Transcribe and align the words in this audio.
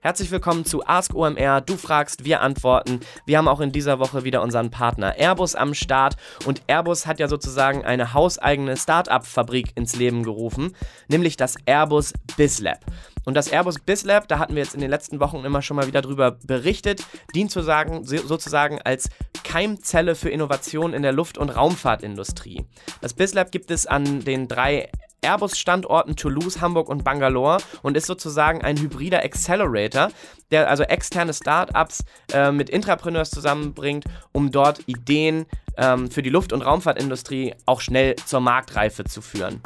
Herzlich 0.00 0.30
willkommen 0.30 0.64
zu 0.64 0.86
Ask 0.86 1.12
OMR. 1.12 1.60
Du 1.60 1.76
fragst, 1.76 2.24
wir 2.24 2.40
antworten. 2.40 3.00
Wir 3.26 3.36
haben 3.36 3.48
auch 3.48 3.58
in 3.58 3.72
dieser 3.72 3.98
Woche 3.98 4.22
wieder 4.22 4.42
unseren 4.42 4.70
Partner 4.70 5.16
Airbus 5.18 5.56
am 5.56 5.74
Start 5.74 6.14
und 6.46 6.62
Airbus 6.68 7.04
hat 7.04 7.18
ja 7.18 7.26
sozusagen 7.26 7.84
eine 7.84 8.14
hauseigene 8.14 8.76
Start-up-Fabrik 8.76 9.72
ins 9.74 9.96
Leben 9.96 10.22
gerufen, 10.22 10.76
nämlich 11.08 11.36
das 11.36 11.56
Airbus 11.66 12.12
BizLab. 12.36 12.78
Und 13.24 13.34
das 13.34 13.48
Airbus 13.48 13.80
BizLab, 13.80 14.28
da 14.28 14.38
hatten 14.38 14.54
wir 14.54 14.62
jetzt 14.62 14.76
in 14.76 14.80
den 14.80 14.88
letzten 14.88 15.18
Wochen 15.18 15.44
immer 15.44 15.62
schon 15.62 15.76
mal 15.76 15.88
wieder 15.88 16.00
drüber 16.00 16.30
berichtet, 16.30 17.04
dient 17.34 17.50
zu 17.50 17.60
sagen, 17.60 18.04
sozusagen 18.04 18.80
als 18.80 19.10
Keimzelle 19.42 20.14
für 20.14 20.30
Innovation 20.30 20.94
in 20.94 21.02
der 21.02 21.12
Luft- 21.12 21.38
und 21.38 21.50
Raumfahrtindustrie. 21.50 22.64
Das 23.00 23.14
BizLab 23.14 23.50
gibt 23.50 23.72
es 23.72 23.88
an 23.88 24.20
den 24.24 24.46
drei 24.46 24.92
Airbus-Standorten 25.22 26.16
Toulouse, 26.16 26.60
Hamburg 26.60 26.88
und 26.88 27.04
Bangalore 27.04 27.58
und 27.82 27.96
ist 27.96 28.06
sozusagen 28.06 28.62
ein 28.62 28.78
hybrider 28.78 29.24
Accelerator, 29.24 30.10
der 30.50 30.68
also 30.68 30.82
externe 30.84 31.34
Startups 31.34 32.04
äh, 32.32 32.52
mit 32.52 32.70
Intrapreneurs 32.70 33.30
zusammenbringt, 33.30 34.04
um 34.32 34.50
dort 34.50 34.80
Ideen 34.86 35.46
ähm, 35.76 36.10
für 36.10 36.22
die 36.22 36.30
Luft- 36.30 36.52
und 36.52 36.62
Raumfahrtindustrie 36.62 37.54
auch 37.66 37.80
schnell 37.80 38.16
zur 38.16 38.40
Marktreife 38.40 39.04
zu 39.04 39.20
führen. 39.22 39.62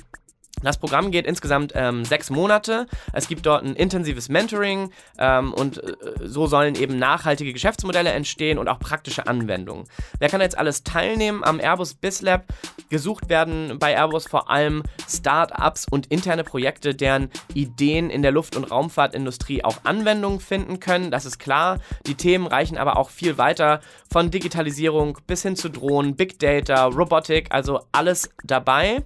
Das 0.62 0.78
Programm 0.78 1.10
geht 1.10 1.26
insgesamt 1.26 1.72
ähm, 1.74 2.04
sechs 2.04 2.30
Monate. 2.30 2.86
Es 3.12 3.28
gibt 3.28 3.46
dort 3.46 3.64
ein 3.64 3.74
intensives 3.74 4.28
Mentoring 4.28 4.90
ähm, 5.18 5.52
und 5.52 5.82
äh, 5.82 5.94
so 6.22 6.46
sollen 6.46 6.74
eben 6.74 6.98
nachhaltige 6.98 7.52
Geschäftsmodelle 7.52 8.10
entstehen 8.10 8.58
und 8.58 8.68
auch 8.68 8.78
praktische 8.78 9.26
Anwendungen. 9.26 9.84
Wer 10.18 10.28
kann 10.28 10.40
jetzt 10.40 10.56
alles 10.56 10.84
teilnehmen 10.84 11.44
am 11.44 11.60
Airbus 11.60 11.94
BizLab? 11.94 12.44
Gesucht 12.88 13.28
werden 13.28 13.78
bei 13.78 13.94
Airbus 13.94 14.26
vor 14.26 14.50
allem 14.50 14.82
Start-ups 15.08 15.86
und 15.90 16.06
interne 16.06 16.44
Projekte, 16.44 16.94
deren 16.94 17.30
Ideen 17.54 18.10
in 18.10 18.22
der 18.22 18.32
Luft- 18.32 18.56
und 18.56 18.64
Raumfahrtindustrie 18.64 19.64
auch 19.64 19.78
Anwendungen 19.84 20.40
finden 20.40 20.80
können. 20.80 21.10
Das 21.10 21.24
ist 21.24 21.38
klar. 21.38 21.78
Die 22.06 22.14
Themen 22.14 22.46
reichen 22.46 22.78
aber 22.78 22.96
auch 22.96 23.10
viel 23.10 23.38
weiter 23.38 23.80
von 24.10 24.30
Digitalisierung 24.30 25.18
bis 25.26 25.42
hin 25.42 25.56
zu 25.56 25.70
Drohnen, 25.70 26.16
Big 26.16 26.38
Data, 26.38 26.86
Robotik, 26.86 27.48
also 27.50 27.80
alles 27.92 28.30
dabei. 28.44 29.04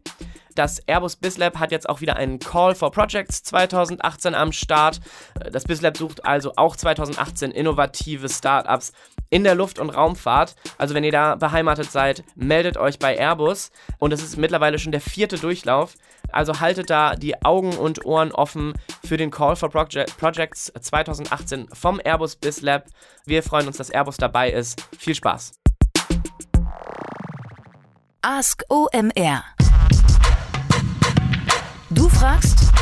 Das 0.57 0.79
Airbus 0.87 1.17
BizLab 1.17 1.59
hat 1.59 1.71
jetzt 1.71 1.87
auch 1.87 2.01
wieder 2.01 2.17
einen 2.17 2.39
Call 2.39 2.75
for 2.75 2.91
Projects 2.91 3.43
2018 3.43 4.35
am 4.35 4.53
Start. 4.53 5.01
Das 5.53 5.65
BizLab 5.65 5.99
sucht 5.99 6.25
also 6.25 6.55
auch 6.57 6.77
2018 6.77 7.51
innovative 7.51 8.31
Startups 8.31 8.93
in 9.29 9.45
der 9.45 9.55
Luft- 9.55 9.79
und 9.79 9.91
Raumfahrt. 9.91 10.57
Also 10.79 10.95
wenn 10.95 11.05
ihr 11.05 11.13
da 11.13 11.35
beheimatet 11.35 11.93
seid, 11.93 12.25
meldet 12.37 12.79
euch 12.79 12.99
bei 12.99 13.19
Airbus. 13.19 13.71
Und 13.99 14.15
es 14.15 14.23
ist 14.23 14.39
mittlerweile 14.39 14.79
schon 14.79 14.93
der 14.93 15.03
vierte 15.03 15.37
Durchlauf. 15.37 15.95
Also 16.33 16.59
haltet 16.59 16.89
da 16.89 17.17
die 17.17 17.45
Augen 17.45 17.77
und 17.77 18.07
Ohren 18.07 18.33
offen 18.33 18.73
für 19.07 19.19
den 19.19 19.31
Call 19.31 19.57
for 19.57 19.69
Project 19.69 20.17
Projects 20.17 20.73
2018 20.81 21.69
vom 21.75 22.01
Airbus 22.03 22.35
BizLab. 22.35 22.87
Wir 23.27 23.43
freuen 23.43 23.67
uns, 23.67 23.77
dass 23.77 23.91
Airbus 23.91 24.17
dabei 24.17 24.51
ist. 24.53 24.83
Viel 24.99 25.15
Spaß. 25.15 25.53
Ask 28.23 28.65
OMR 28.71 29.45
fragst, 32.27 32.73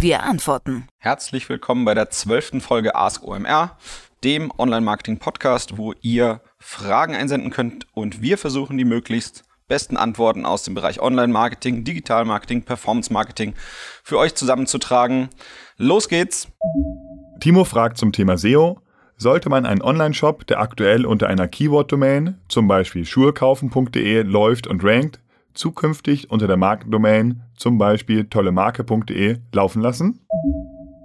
wir 0.00 0.22
antworten. 0.22 0.86
Herzlich 0.98 1.48
willkommen 1.48 1.86
bei 1.86 1.94
der 1.94 2.10
zwölften 2.10 2.60
Folge 2.60 2.94
Ask 2.94 3.24
OMR, 3.24 3.78
dem 4.22 4.52
Online-Marketing-Podcast, 4.58 5.78
wo 5.78 5.94
ihr 6.02 6.42
Fragen 6.58 7.14
einsenden 7.14 7.50
könnt 7.50 7.86
und 7.94 8.20
wir 8.20 8.36
versuchen 8.36 8.76
die 8.76 8.84
möglichst 8.84 9.44
besten 9.66 9.96
Antworten 9.96 10.44
aus 10.44 10.62
dem 10.62 10.74
Bereich 10.74 11.00
Online-Marketing, 11.00 11.82
Digital-Marketing, 11.82 12.64
Performance-Marketing 12.64 13.54
für 14.02 14.18
euch 14.18 14.34
zusammenzutragen. 14.34 15.30
Los 15.78 16.10
geht's! 16.10 16.48
Timo 17.40 17.64
fragt 17.64 17.96
zum 17.96 18.12
Thema 18.12 18.36
SEO. 18.36 18.82
Sollte 19.16 19.48
man 19.48 19.64
einen 19.64 19.80
Online-Shop, 19.80 20.46
der 20.46 20.60
aktuell 20.60 21.06
unter 21.06 21.28
einer 21.28 21.48
Keyword-Domain, 21.48 22.36
zum 22.46 22.68
Beispiel 22.68 23.06
schuhekaufen.de, 23.06 24.20
läuft 24.20 24.66
und 24.66 24.84
rankt, 24.84 25.18
zukünftig 25.60 26.30
unter 26.30 26.46
der 26.46 26.56
Markendomain 26.56 27.42
zum 27.54 27.76
Beispiel 27.76 28.24
tollemarke.de 28.24 29.38
laufen 29.52 29.82
lassen? 29.82 30.20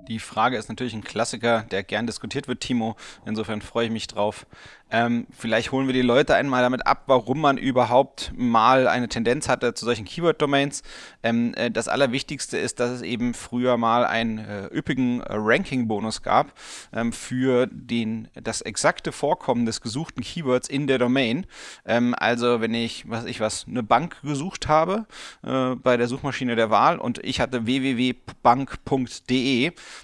Die 0.07 0.19
Frage 0.19 0.55
ist 0.55 0.69
natürlich 0.69 0.93
ein 0.93 1.03
Klassiker, 1.03 1.63
der 1.71 1.83
gern 1.83 2.07
diskutiert 2.07 2.47
wird, 2.47 2.61
Timo. 2.61 2.95
Insofern 3.25 3.61
freue 3.61 3.88
ich 3.88 3.91
mich 3.91 4.07
drauf. 4.07 4.45
Ähm, 4.91 5.25
vielleicht 5.35 5.72
holen 5.72 5.88
wir 5.88 5.94
die 5.94 6.03
Leute 6.03 6.35
einmal 6.35 6.62
damit 6.62 6.85
ab, 6.85 7.03
warum 7.07 7.41
man 7.41 7.57
überhaupt 7.57 8.31
mal 8.35 8.88
eine 8.88 9.09
Tendenz 9.09 9.50
hatte 9.50 9.73
zu 9.73 9.84
solchen 9.84 10.06
Keyword-Domains. 10.06 10.84
Ähm, 11.23 11.56
äh, 11.56 11.72
das 11.72 11.88
Allerwichtigste 11.88 12.59
ist, 12.59 12.79
dass 12.79 12.91
es 12.91 13.01
eben 13.01 13.34
früher 13.34 13.78
mal 13.78 14.06
einen 14.06 14.38
äh, 14.38 14.68
üppigen 14.68 15.22
äh, 15.22 15.25
Ranking-Bonus 15.29 16.22
gab 16.22 16.53
ähm, 16.94 17.12
für 17.13 17.68
den, 17.72 18.28
das 18.35 18.62
exakte 18.62 19.12
Vorkommen 19.12 19.66
des 19.66 19.81
gesuchten 19.81 20.24
Keywords 20.24 20.69
in 20.69 20.85
der 20.85 21.00
Domain. 21.00 21.47
Ähm, 21.85 22.13
also 22.19 22.62
wenn 22.62 22.75
ich, 22.75 23.09
was 23.09 23.25
ich 23.25 23.40
was, 23.40 23.66
eine 23.68 23.81
Bank 23.81 24.22
gesucht 24.22 24.68
habe 24.68 25.07
äh, 25.44 25.74
bei 25.75 25.97
der 25.97 26.07
Suchmaschine 26.07 26.56
der 26.56 26.69
Wahl 26.69 27.00
und 27.00 27.18
ich 27.24 27.40
hatte 27.40 27.66
www.bank.de, 27.66 28.12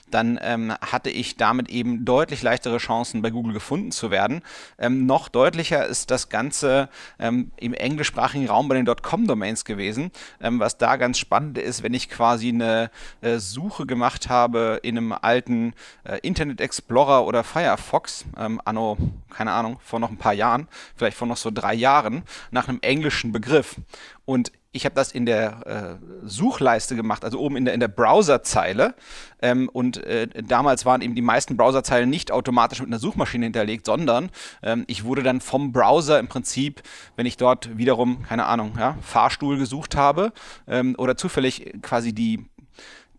dann 0.09 0.39
ähm, 0.41 0.73
hatte 0.81 1.11
ich 1.11 1.37
damit 1.37 1.69
eben 1.69 2.03
deutlich 2.03 2.41
leichtere 2.41 2.79
Chancen 2.79 3.21
bei 3.21 3.29
Google 3.29 3.53
gefunden 3.53 3.91
zu 3.91 4.09
werden. 4.09 4.41
Ähm, 4.81 5.05
noch 5.05 5.29
deutlicher 5.29 5.85
ist 5.85 6.11
das 6.11 6.27
Ganze 6.27 6.89
ähm, 7.19 7.51
im 7.57 7.73
englischsprachigen 7.73 8.49
Raum 8.49 8.67
bei 8.67 8.75
den 8.75 8.85
.com-Domains 8.85 9.63
gewesen. 9.63 10.11
Ähm, 10.41 10.59
was 10.59 10.77
da 10.77 10.97
ganz 10.97 11.19
spannend 11.19 11.57
ist, 11.57 11.83
wenn 11.83 11.93
ich 11.93 12.09
quasi 12.09 12.49
eine 12.49 12.89
äh, 13.21 13.37
Suche 13.37 13.85
gemacht 13.85 14.27
habe 14.27 14.79
in 14.83 14.97
einem 14.97 15.13
alten 15.13 15.73
äh, 16.03 16.17
Internet 16.23 16.59
Explorer 16.59 17.25
oder 17.25 17.43
Firefox, 17.43 18.25
ähm, 18.37 18.59
anno, 18.65 18.97
keine 19.29 19.51
Ahnung, 19.51 19.77
vor 19.83 19.99
noch 19.99 20.09
ein 20.09 20.17
paar 20.17 20.33
Jahren, 20.33 20.67
vielleicht 20.95 21.15
vor 21.15 21.27
noch 21.27 21.37
so 21.37 21.51
drei 21.51 21.75
Jahren, 21.75 22.23
nach 22.49 22.67
einem 22.67 22.79
englischen 22.81 23.31
Begriff. 23.31 23.75
Und 24.25 24.51
ich 24.73 24.85
habe 24.85 24.95
das 24.95 25.11
in 25.11 25.25
der 25.25 25.99
äh, 26.01 26.25
Suchleiste 26.25 26.95
gemacht, 26.95 27.25
also 27.25 27.39
oben 27.39 27.57
in 27.57 27.65
der, 27.65 27.73
in 27.73 27.81
der 27.81 27.89
Browserzeile. 27.89 28.95
Ähm, 29.41 29.67
und 29.67 29.97
äh, 30.05 30.29
damals 30.43 30.85
waren 30.85 31.01
eben 31.01 31.13
die 31.13 31.21
meisten 31.21 31.57
Browserzeilen 31.57 32.09
nicht 32.09 32.31
automatisch 32.31 32.79
mit 32.79 32.87
einer 32.87 32.99
Suchmaschine 32.99 33.45
hinterlegt, 33.45 33.85
sondern 33.85 34.29
ähm, 34.63 34.85
ich 34.87 35.03
wurde 35.03 35.23
dann 35.23 35.41
vom 35.41 35.73
Browser 35.73 36.19
im 36.19 36.29
Prinzip, 36.29 36.83
wenn 37.17 37.25
ich 37.25 37.35
dort 37.35 37.77
wiederum, 37.77 38.23
keine 38.23 38.45
Ahnung, 38.45 38.73
ja, 38.79 38.97
Fahrstuhl 39.01 39.57
gesucht 39.57 39.97
habe 39.97 40.31
ähm, 40.67 40.95
oder 40.97 41.17
zufällig 41.17 41.73
quasi 41.81 42.13
die 42.13 42.45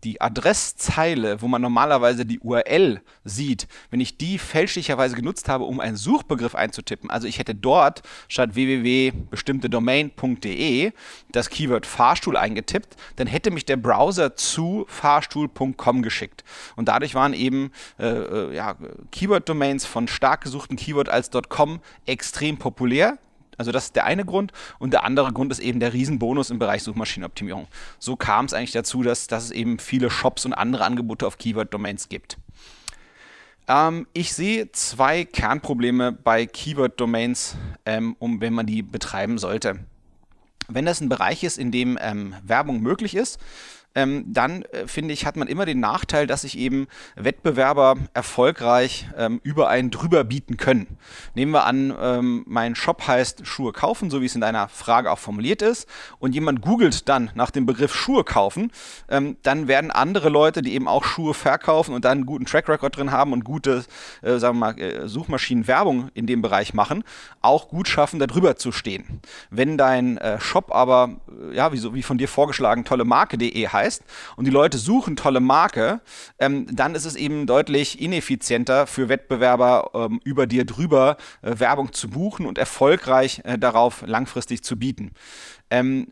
die 0.03 0.21
Adresszeile, 0.21 1.41
wo 1.41 1.47
man 1.47 1.61
normalerweise 1.61 2.25
die 2.25 2.39
URL 2.39 3.01
sieht, 3.23 3.67
wenn 3.89 3.99
ich 3.99 4.17
die 4.17 4.37
fälschlicherweise 4.37 5.15
genutzt 5.15 5.49
habe, 5.49 5.63
um 5.63 5.79
einen 5.79 5.95
Suchbegriff 5.95 6.53
einzutippen, 6.55 7.09
also 7.09 7.27
ich 7.27 7.39
hätte 7.39 7.55
dort 7.55 8.03
statt 8.27 8.53
www.bestimmtedomain.de 8.55 10.91
das 11.31 11.49
Keyword 11.49 11.85
Fahrstuhl 11.85 12.35
eingetippt, 12.37 12.97
dann 13.15 13.27
hätte 13.27 13.51
mich 13.51 13.65
der 13.65 13.77
Browser 13.77 14.35
zu 14.35 14.85
fahrstuhl.com 14.87 16.01
geschickt. 16.01 16.43
Und 16.75 16.89
dadurch 16.89 17.15
waren 17.15 17.33
eben 17.33 17.71
äh, 17.99 18.07
äh 18.07 18.55
ja, 18.55 18.75
Keyword-Domains 19.11 19.85
von 19.85 20.07
stark 20.07 20.41
gesuchten 20.41 20.75
Keyword 20.75 21.09
als 21.09 21.29
.com 21.49 21.79
extrem 22.05 22.57
populär. 22.57 23.17
Also 23.63 23.71
das 23.71 23.85
ist 23.85 23.95
der 23.95 24.03
eine 24.03 24.25
Grund. 24.25 24.51
Und 24.77 24.91
der 24.91 25.05
andere 25.05 25.31
Grund 25.31 25.51
ist 25.53 25.59
eben 25.59 25.79
der 25.79 25.93
Riesenbonus 25.93 26.49
im 26.49 26.59
Bereich 26.59 26.83
Suchmaschinenoptimierung. 26.83 27.67
So 27.97 28.17
kam 28.17 28.43
es 28.45 28.53
eigentlich 28.53 28.73
dazu, 28.73 29.03
dass, 29.03 29.27
dass 29.27 29.45
es 29.45 29.51
eben 29.51 29.79
viele 29.79 30.09
Shops 30.09 30.45
und 30.45 30.53
andere 30.53 30.83
Angebote 30.83 31.25
auf 31.25 31.37
Keyword-Domains 31.37 32.09
gibt. 32.09 32.37
Ähm, 33.69 34.05
ich 34.11 34.33
sehe 34.33 34.69
zwei 34.73 35.23
Kernprobleme 35.23 36.11
bei 36.11 36.45
Keyword-Domains, 36.45 37.55
ähm, 37.85 38.17
um, 38.19 38.41
wenn 38.41 38.53
man 38.53 38.65
die 38.65 38.81
betreiben 38.81 39.37
sollte. 39.37 39.79
Wenn 40.67 40.85
das 40.85 40.99
ein 40.99 41.09
Bereich 41.09 41.43
ist, 41.43 41.57
in 41.57 41.71
dem 41.71 41.97
ähm, 42.01 42.35
Werbung 42.43 42.81
möglich 42.81 43.15
ist, 43.15 43.39
ähm, 43.95 44.25
dann 44.27 44.63
äh, 44.63 44.87
finde 44.87 45.13
ich, 45.13 45.25
hat 45.25 45.35
man 45.35 45.47
immer 45.47 45.65
den 45.65 45.79
Nachteil, 45.79 46.27
dass 46.27 46.41
sich 46.41 46.57
eben 46.57 46.87
Wettbewerber 47.15 47.95
erfolgreich 48.13 49.07
ähm, 49.17 49.39
über 49.43 49.69
einen 49.69 49.91
drüber 49.91 50.23
bieten 50.23 50.57
können. 50.57 50.97
Nehmen 51.35 51.51
wir 51.51 51.65
an, 51.65 51.93
ähm, 51.99 52.43
mein 52.47 52.75
Shop 52.75 53.07
heißt 53.07 53.45
Schuhe 53.45 53.71
kaufen, 53.71 54.09
so 54.09 54.21
wie 54.21 54.25
es 54.25 54.35
in 54.35 54.41
deiner 54.41 54.67
Frage 54.67 55.11
auch 55.11 55.19
formuliert 55.19 55.61
ist, 55.61 55.87
und 56.19 56.33
jemand 56.33 56.61
googelt 56.61 57.07
dann 57.09 57.31
nach 57.35 57.51
dem 57.51 57.65
Begriff 57.65 57.93
Schuhe 57.93 58.23
kaufen, 58.23 58.71
ähm, 59.09 59.37
dann 59.43 59.67
werden 59.67 59.91
andere 59.91 60.29
Leute, 60.29 60.61
die 60.61 60.73
eben 60.73 60.87
auch 60.87 61.03
Schuhe 61.03 61.33
verkaufen 61.33 61.93
und 61.93 62.05
dann 62.05 62.19
einen 62.19 62.25
guten 62.25 62.45
Track 62.45 62.69
Record 62.69 62.97
drin 62.97 63.11
haben 63.11 63.33
und 63.33 63.43
gute, 63.43 63.85
äh, 64.21 64.37
sagen 64.37 64.57
wir 64.57 64.73
mal, 64.73 64.79
äh, 64.79 65.07
Suchmaschinenwerbung 65.07 66.09
in 66.13 66.27
dem 66.27 66.41
Bereich 66.41 66.73
machen, 66.73 67.03
auch 67.41 67.67
gut 67.69 67.87
schaffen, 67.87 68.19
da 68.19 68.27
drüber 68.27 68.55
zu 68.55 68.71
stehen. 68.71 69.21
Wenn 69.49 69.77
dein 69.77 70.17
äh, 70.17 70.39
Shop 70.39 70.73
aber, 70.73 71.17
äh, 71.51 71.55
ja, 71.55 71.71
wie, 71.71 71.77
so, 71.77 71.93
wie 71.93 72.03
von 72.03 72.17
dir 72.17 72.27
vorgeschlagen, 72.27 72.85
tolle 72.85 73.05
Marke.de 73.05 73.67
heißt, 73.67 73.82
heißt 73.83 74.03
und 74.35 74.45
die 74.45 74.51
Leute 74.51 74.77
suchen 74.77 75.15
tolle 75.15 75.39
Marke, 75.39 76.01
ähm, 76.39 76.67
dann 76.71 76.95
ist 76.95 77.05
es 77.05 77.15
eben 77.15 77.45
deutlich 77.45 78.01
ineffizienter 78.01 78.87
für 78.87 79.09
Wettbewerber 79.09 79.91
ähm, 79.93 80.19
über 80.23 80.47
dir 80.47 80.65
drüber 80.65 81.17
äh, 81.41 81.59
Werbung 81.59 81.93
zu 81.93 82.09
buchen 82.09 82.45
und 82.45 82.57
erfolgreich 82.57 83.41
äh, 83.43 83.57
darauf 83.57 84.03
langfristig 84.05 84.63
zu 84.63 84.77
bieten. 84.77 85.11
Ähm, 85.73 86.05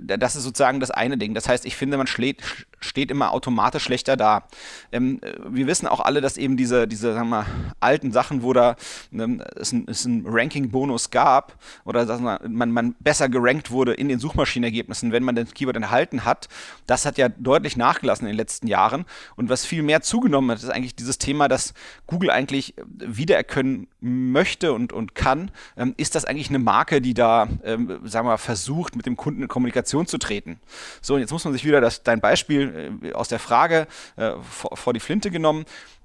das 0.00 0.36
ist 0.36 0.44
sozusagen 0.44 0.78
das 0.78 0.92
eine 0.92 1.18
Ding. 1.18 1.34
Das 1.34 1.48
heißt, 1.48 1.66
ich 1.66 1.74
finde, 1.74 1.96
man 1.96 2.06
schlägt, 2.06 2.44
steht 2.78 3.10
immer 3.10 3.32
automatisch 3.32 3.82
schlechter 3.82 4.16
da. 4.16 4.44
Ähm, 4.92 5.20
wir 5.44 5.66
wissen 5.66 5.88
auch 5.88 5.98
alle, 5.98 6.20
dass 6.20 6.36
eben 6.36 6.56
diese, 6.56 6.86
diese 6.86 7.12
sagen 7.12 7.30
wir, 7.30 7.44
alten 7.80 8.12
Sachen, 8.12 8.44
wo 8.44 8.52
da 8.52 8.76
ähm, 9.12 9.42
es 9.56 9.72
ein, 9.72 9.88
ein 9.88 10.24
Ranking-Bonus 10.24 11.10
gab 11.10 11.58
oder 11.84 12.06
wir, 12.06 12.40
man, 12.48 12.70
man 12.70 12.94
besser 13.00 13.28
gerankt 13.28 13.72
wurde 13.72 13.92
in 13.92 14.08
den 14.08 14.20
Suchmaschinenergebnissen, 14.20 15.10
wenn 15.10 15.24
man 15.24 15.34
den 15.34 15.52
Keyword 15.52 15.76
enthalten 15.76 16.24
hat, 16.24 16.48
das 16.86 17.04
hat 17.04 17.18
ja 17.18 17.28
deutlich 17.28 17.76
nachgelassen 17.76 18.28
in 18.28 18.32
den 18.34 18.36
letzten 18.36 18.68
Jahren. 18.68 19.04
Und 19.34 19.48
was 19.48 19.66
viel 19.66 19.82
mehr 19.82 20.02
zugenommen 20.02 20.52
hat, 20.52 20.58
ist 20.58 20.70
eigentlich 20.70 20.94
dieses 20.94 21.18
Thema, 21.18 21.48
dass 21.48 21.74
Google 22.06 22.30
eigentlich 22.30 22.74
wiedererkennen 22.86 23.88
möchte 24.00 24.72
und, 24.72 24.92
und 24.92 25.16
kann. 25.16 25.50
Ähm, 25.76 25.94
ist 25.96 26.14
das 26.14 26.24
eigentlich 26.24 26.50
eine 26.50 26.60
Marke, 26.60 27.00
die 27.00 27.14
da, 27.14 27.48
ähm, 27.64 27.98
sagen 28.04 28.28
wir, 28.28 28.38
versucht, 28.38 28.91
mit 28.96 29.06
dem 29.06 29.16
Kunden 29.16 29.42
in 29.42 29.48
Kommunikation 29.48 30.06
zu 30.06 30.18
treten? 30.18 30.60
So, 31.00 31.14
und 31.14 31.20
jetzt 31.20 31.32
muss 31.32 31.44
man 31.44 31.52
sich 31.52 31.64
wieder 31.64 31.80
das, 31.80 32.02
dein 32.02 32.20
Beispiel 32.20 33.00
äh, 33.02 33.12
aus 33.12 33.28
der 33.28 33.38
Frage 33.38 33.86
äh, 34.16 34.32
vor, 34.42 34.76
vor 34.76 34.92
die 34.92 35.00
Flinte 35.00 35.30
genommen 35.30 35.64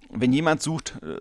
wenn 0.09 0.31
jemand 0.31 0.61
sucht, 0.61 0.95
äh, 1.01 1.17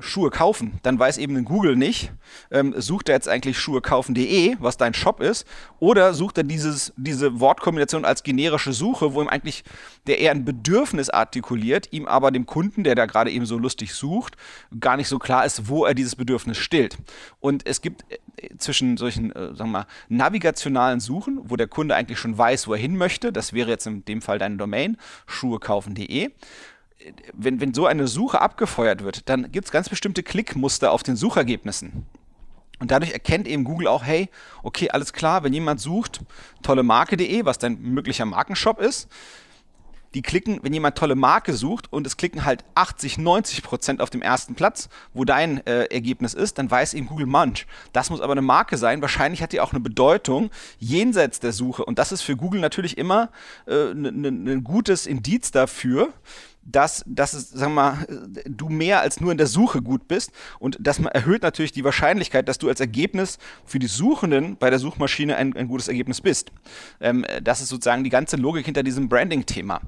Schuhe 0.00 0.30
kaufen, 0.30 0.80
dann 0.82 0.98
weiß 0.98 1.18
eben 1.18 1.44
Google 1.44 1.76
nicht, 1.76 2.12
ähm, 2.50 2.74
sucht 2.76 3.08
er 3.08 3.14
jetzt 3.14 3.28
eigentlich 3.28 3.58
Schuhe 3.58 3.80
kaufen.de, 3.80 4.56
was 4.58 4.76
dein 4.76 4.94
Shop 4.94 5.20
ist, 5.20 5.46
oder 5.78 6.14
sucht 6.14 6.38
er 6.38 6.44
dieses, 6.44 6.92
diese 6.96 7.40
Wortkombination 7.40 8.04
als 8.04 8.22
generische 8.22 8.72
Suche, 8.72 9.14
wo 9.14 9.22
ihm 9.22 9.28
eigentlich 9.28 9.64
der 10.06 10.18
eher 10.18 10.30
ein 10.30 10.44
Bedürfnis 10.44 11.10
artikuliert, 11.10 11.88
ihm 11.92 12.06
aber 12.06 12.30
dem 12.30 12.46
Kunden, 12.46 12.84
der 12.84 12.94
da 12.94 13.06
gerade 13.06 13.30
eben 13.30 13.46
so 13.46 13.58
lustig 13.58 13.94
sucht, 13.94 14.36
gar 14.80 14.96
nicht 14.96 15.08
so 15.08 15.18
klar 15.18 15.44
ist, 15.44 15.68
wo 15.68 15.84
er 15.84 15.94
dieses 15.94 16.16
Bedürfnis 16.16 16.58
stillt. 16.58 16.96
Und 17.40 17.66
es 17.66 17.82
gibt 17.82 18.04
äh, 18.10 18.56
zwischen 18.56 18.96
solchen, 18.96 19.32
äh, 19.32 19.54
sagen 19.54 19.70
wir 19.70 19.80
mal, 19.80 19.86
navigationalen 20.08 21.00
Suchen, 21.00 21.40
wo 21.44 21.56
der 21.56 21.68
Kunde 21.68 21.94
eigentlich 21.94 22.18
schon 22.18 22.36
weiß, 22.36 22.66
wo 22.66 22.72
er 22.72 22.80
hin 22.80 22.96
möchte, 22.96 23.32
das 23.32 23.52
wäre 23.52 23.70
jetzt 23.70 23.86
in 23.86 24.04
dem 24.04 24.22
Fall 24.22 24.38
deine 24.38 24.56
Domain, 24.56 24.96
schuhekaufen.de, 25.26 26.30
wenn, 27.32 27.60
wenn 27.60 27.74
so 27.74 27.86
eine 27.86 28.06
Suche 28.08 28.40
abgefeuert 28.40 29.04
wird, 29.04 29.28
dann 29.28 29.50
gibt 29.52 29.66
es 29.66 29.72
ganz 29.72 29.88
bestimmte 29.88 30.22
Klickmuster 30.22 30.92
auf 30.92 31.02
den 31.02 31.16
Suchergebnissen. 31.16 32.06
Und 32.78 32.90
dadurch 32.90 33.12
erkennt 33.12 33.46
eben 33.46 33.64
Google 33.64 33.86
auch, 33.86 34.02
hey, 34.02 34.28
okay, 34.62 34.90
alles 34.90 35.12
klar, 35.12 35.44
wenn 35.44 35.52
jemand 35.52 35.80
sucht, 35.80 36.20
tollemarke.de, 36.62 37.44
was 37.44 37.58
dein 37.58 37.80
möglicher 37.80 38.24
Markenshop 38.24 38.80
ist, 38.80 39.08
die 40.14 40.22
klicken, 40.22 40.60
wenn 40.62 40.72
jemand 40.72 40.98
tolle 40.98 41.14
Marke 41.14 41.54
sucht 41.54 41.92
und 41.92 42.06
es 42.06 42.16
klicken 42.16 42.44
halt 42.44 42.64
80, 42.74 43.18
90 43.18 43.62
Prozent 43.62 44.00
auf 44.00 44.10
dem 44.10 44.20
ersten 44.20 44.54
Platz, 44.54 44.88
wo 45.14 45.24
dein 45.24 45.66
äh, 45.66 45.84
Ergebnis 45.84 46.34
ist, 46.34 46.58
dann 46.58 46.70
weiß 46.70 46.94
eben 46.94 47.06
Google 47.06 47.26
Munch. 47.26 47.66
Das 47.92 48.10
muss 48.10 48.20
aber 48.20 48.32
eine 48.32 48.42
Marke 48.42 48.76
sein. 48.76 49.00
Wahrscheinlich 49.00 49.42
hat 49.42 49.52
die 49.52 49.60
auch 49.60 49.72
eine 49.72 49.80
Bedeutung 49.80 50.50
jenseits 50.78 51.40
der 51.40 51.52
Suche. 51.52 51.84
Und 51.84 51.98
das 51.98 52.12
ist 52.12 52.22
für 52.22 52.36
Google 52.36 52.60
natürlich 52.60 52.98
immer 52.98 53.30
ein 53.66 53.72
äh, 53.72 53.94
ne, 53.94 54.12
ne, 54.12 54.32
ne 54.32 54.62
gutes 54.62 55.06
Indiz 55.06 55.50
dafür, 55.50 56.12
dass, 56.64 57.04
dass 57.06 57.32
es, 57.32 57.58
wir 57.58 57.68
mal, 57.68 58.06
du 58.46 58.68
mehr 58.68 59.00
als 59.00 59.20
nur 59.20 59.32
in 59.32 59.38
der 59.38 59.46
Suche 59.46 59.82
gut 59.82 60.08
bist 60.08 60.32
und 60.58 60.78
das 60.80 60.98
erhöht 60.98 61.42
natürlich 61.42 61.72
die 61.72 61.84
Wahrscheinlichkeit, 61.84 62.48
dass 62.48 62.58
du 62.58 62.68
als 62.68 62.80
Ergebnis 62.80 63.38
für 63.64 63.78
die 63.78 63.86
Suchenden 63.86 64.56
bei 64.56 64.70
der 64.70 64.78
Suchmaschine 64.78 65.36
ein, 65.36 65.56
ein 65.56 65.68
gutes 65.68 65.88
Ergebnis 65.88 66.20
bist. 66.20 66.52
Ähm, 67.00 67.26
das 67.42 67.60
ist 67.60 67.68
sozusagen 67.68 68.04
die 68.04 68.10
ganze 68.10 68.36
Logik 68.36 68.64
hinter 68.64 68.82
diesem 68.82 69.08
Branding-Thema. 69.08 69.80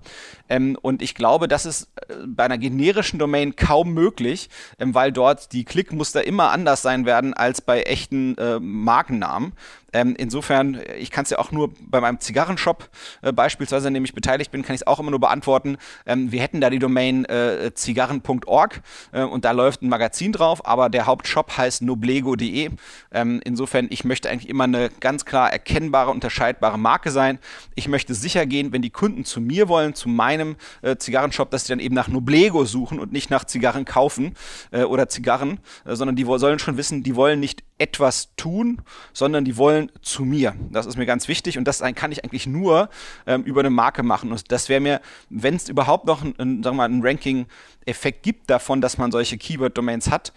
Ähm, 0.49 0.77
und 0.81 1.03
ich 1.03 1.15
glaube, 1.15 1.49
das 1.49 1.67
ist 1.67 1.89
äh, 2.09 2.15
bei 2.27 2.45
einer 2.45 2.59
generischen 2.59 3.19
Domain 3.19 3.57
kaum 3.57 3.95
möglich, 3.95 4.51
ähm, 4.79 4.95
weil 4.95 5.13
dort 5.13 5.53
die 5.53 5.65
Klickmuster 5.65 6.27
immer 6.27 6.51
anders 6.51 6.83
sein 6.83 7.07
werden 7.07 7.35
als 7.35 7.61
bei 7.61 7.83
echten 7.83 8.37
äh, 8.39 8.59
Markennamen. 8.61 9.53
Ähm, 9.95 10.15
insofern, 10.19 10.81
ich 10.99 11.11
kann 11.11 11.23
es 11.23 11.31
ja 11.31 11.39
auch 11.39 11.53
nur 11.53 11.73
bei 11.81 12.01
meinem 12.01 12.21
Zigarrenshop 12.21 12.91
äh, 13.23 13.33
beispielsweise, 13.33 13.89
an 13.89 13.95
dem 13.95 14.05
ich 14.05 14.13
beteiligt 14.13 14.51
bin, 14.51 14.63
kann 14.63 14.75
ich 14.75 14.83
es 14.83 14.87
auch 14.87 14.99
immer 14.99 15.11
nur 15.11 15.21
beantworten. 15.21 15.79
Ähm, 16.05 16.33
wir 16.33 16.43
hätten 16.43 16.61
da 16.61 16.69
die 16.69 16.81
Domain 16.81 17.25
äh, 17.27 17.71
zigarren.org 17.73 18.83
äh, 19.13 19.23
und 19.23 19.45
da 19.45 19.53
läuft 19.53 19.83
ein 19.83 19.89
Magazin 19.89 20.33
drauf, 20.33 20.67
aber 20.67 20.91
der 20.91 21.07
Hauptshop 21.07 21.57
heißt 21.57 21.83
noblego.de. 21.83 22.71
Ähm, 23.13 23.41
insofern, 23.45 23.87
ich 23.91 24.05
möchte 24.05 24.29
eigentlich 24.29 24.49
immer 24.49 24.65
eine 24.65 24.91
ganz 25.01 25.25
klar 25.25 25.53
erkennbare, 25.53 26.11
unterscheidbare 26.11 26.79
Marke 26.79 27.13
sein. 27.13 27.39
Ich 27.77 27.87
möchte 27.87 28.15
sicher 28.15 28.47
gehen, 28.47 28.73
wenn 28.73 28.83
die 28.83 28.91
Kunden 28.91 29.25
zu 29.25 29.41
mir 29.41 29.69
wollen, 29.69 29.95
zu 29.95 30.09
meinem 30.09 30.57
äh, 30.83 30.97
Zigarrenshop, 30.97 31.53
dass 31.53 31.67
sie 31.67 31.73
dann 31.73 31.81
eben 31.81 31.95
nach 31.95 32.09
Noblego 32.09 32.65
suchen 32.65 32.99
und 32.99 33.13
nicht 33.13 33.31
nach 33.31 33.45
Zigarren 33.45 33.85
kaufen 33.85 34.35
äh, 34.73 34.83
oder 34.83 35.09
Zigarren, 35.09 35.61
äh, 35.85 35.95
sondern 35.95 36.17
die 36.17 36.25
sollen 36.25 36.59
schon 36.59 36.77
wissen, 36.77 37.05
die 37.05 37.15
wollen 37.15 37.39
nicht 37.39 37.63
etwas 37.79 38.35
tun, 38.37 38.83
sondern 39.13 39.45
die 39.45 39.57
wollen 39.57 39.84
zu 40.03 40.25
mir. 40.25 40.55
Das 40.71 40.87
ist 40.87 40.97
mir 40.97 41.07
ganz 41.07 41.29
wichtig 41.29 41.59
und 41.59 41.65
das 41.65 41.83
kann 41.95 42.13
ich 42.13 42.25
eigentlich 42.25 42.47
nur 42.47 42.89
ähm, 43.27 43.43
über 43.43 43.61
eine 43.61 43.71
Marke 43.71 44.03
machen. 44.03 44.33
Und 44.33 44.51
das 44.53 44.69
wäre 44.69 44.81
mir, 44.81 45.01
wenn 45.31 45.57
es 45.57 45.69
überhaupt 45.69 46.07
noch 46.07 46.23
ein, 46.23 46.35
ein, 46.39 46.63
sagen 46.63 46.77
wir 46.77 46.89
mal, 46.89 46.89
ein 46.89 47.03
Ranking-Effekt 47.03 48.23
gibt 48.23 48.51
davon, 48.51 48.81
dass 48.81 48.99
man 48.99 49.13
solche 49.13 49.39
Keyword-Domains 49.39 50.11
hat, 50.11 50.33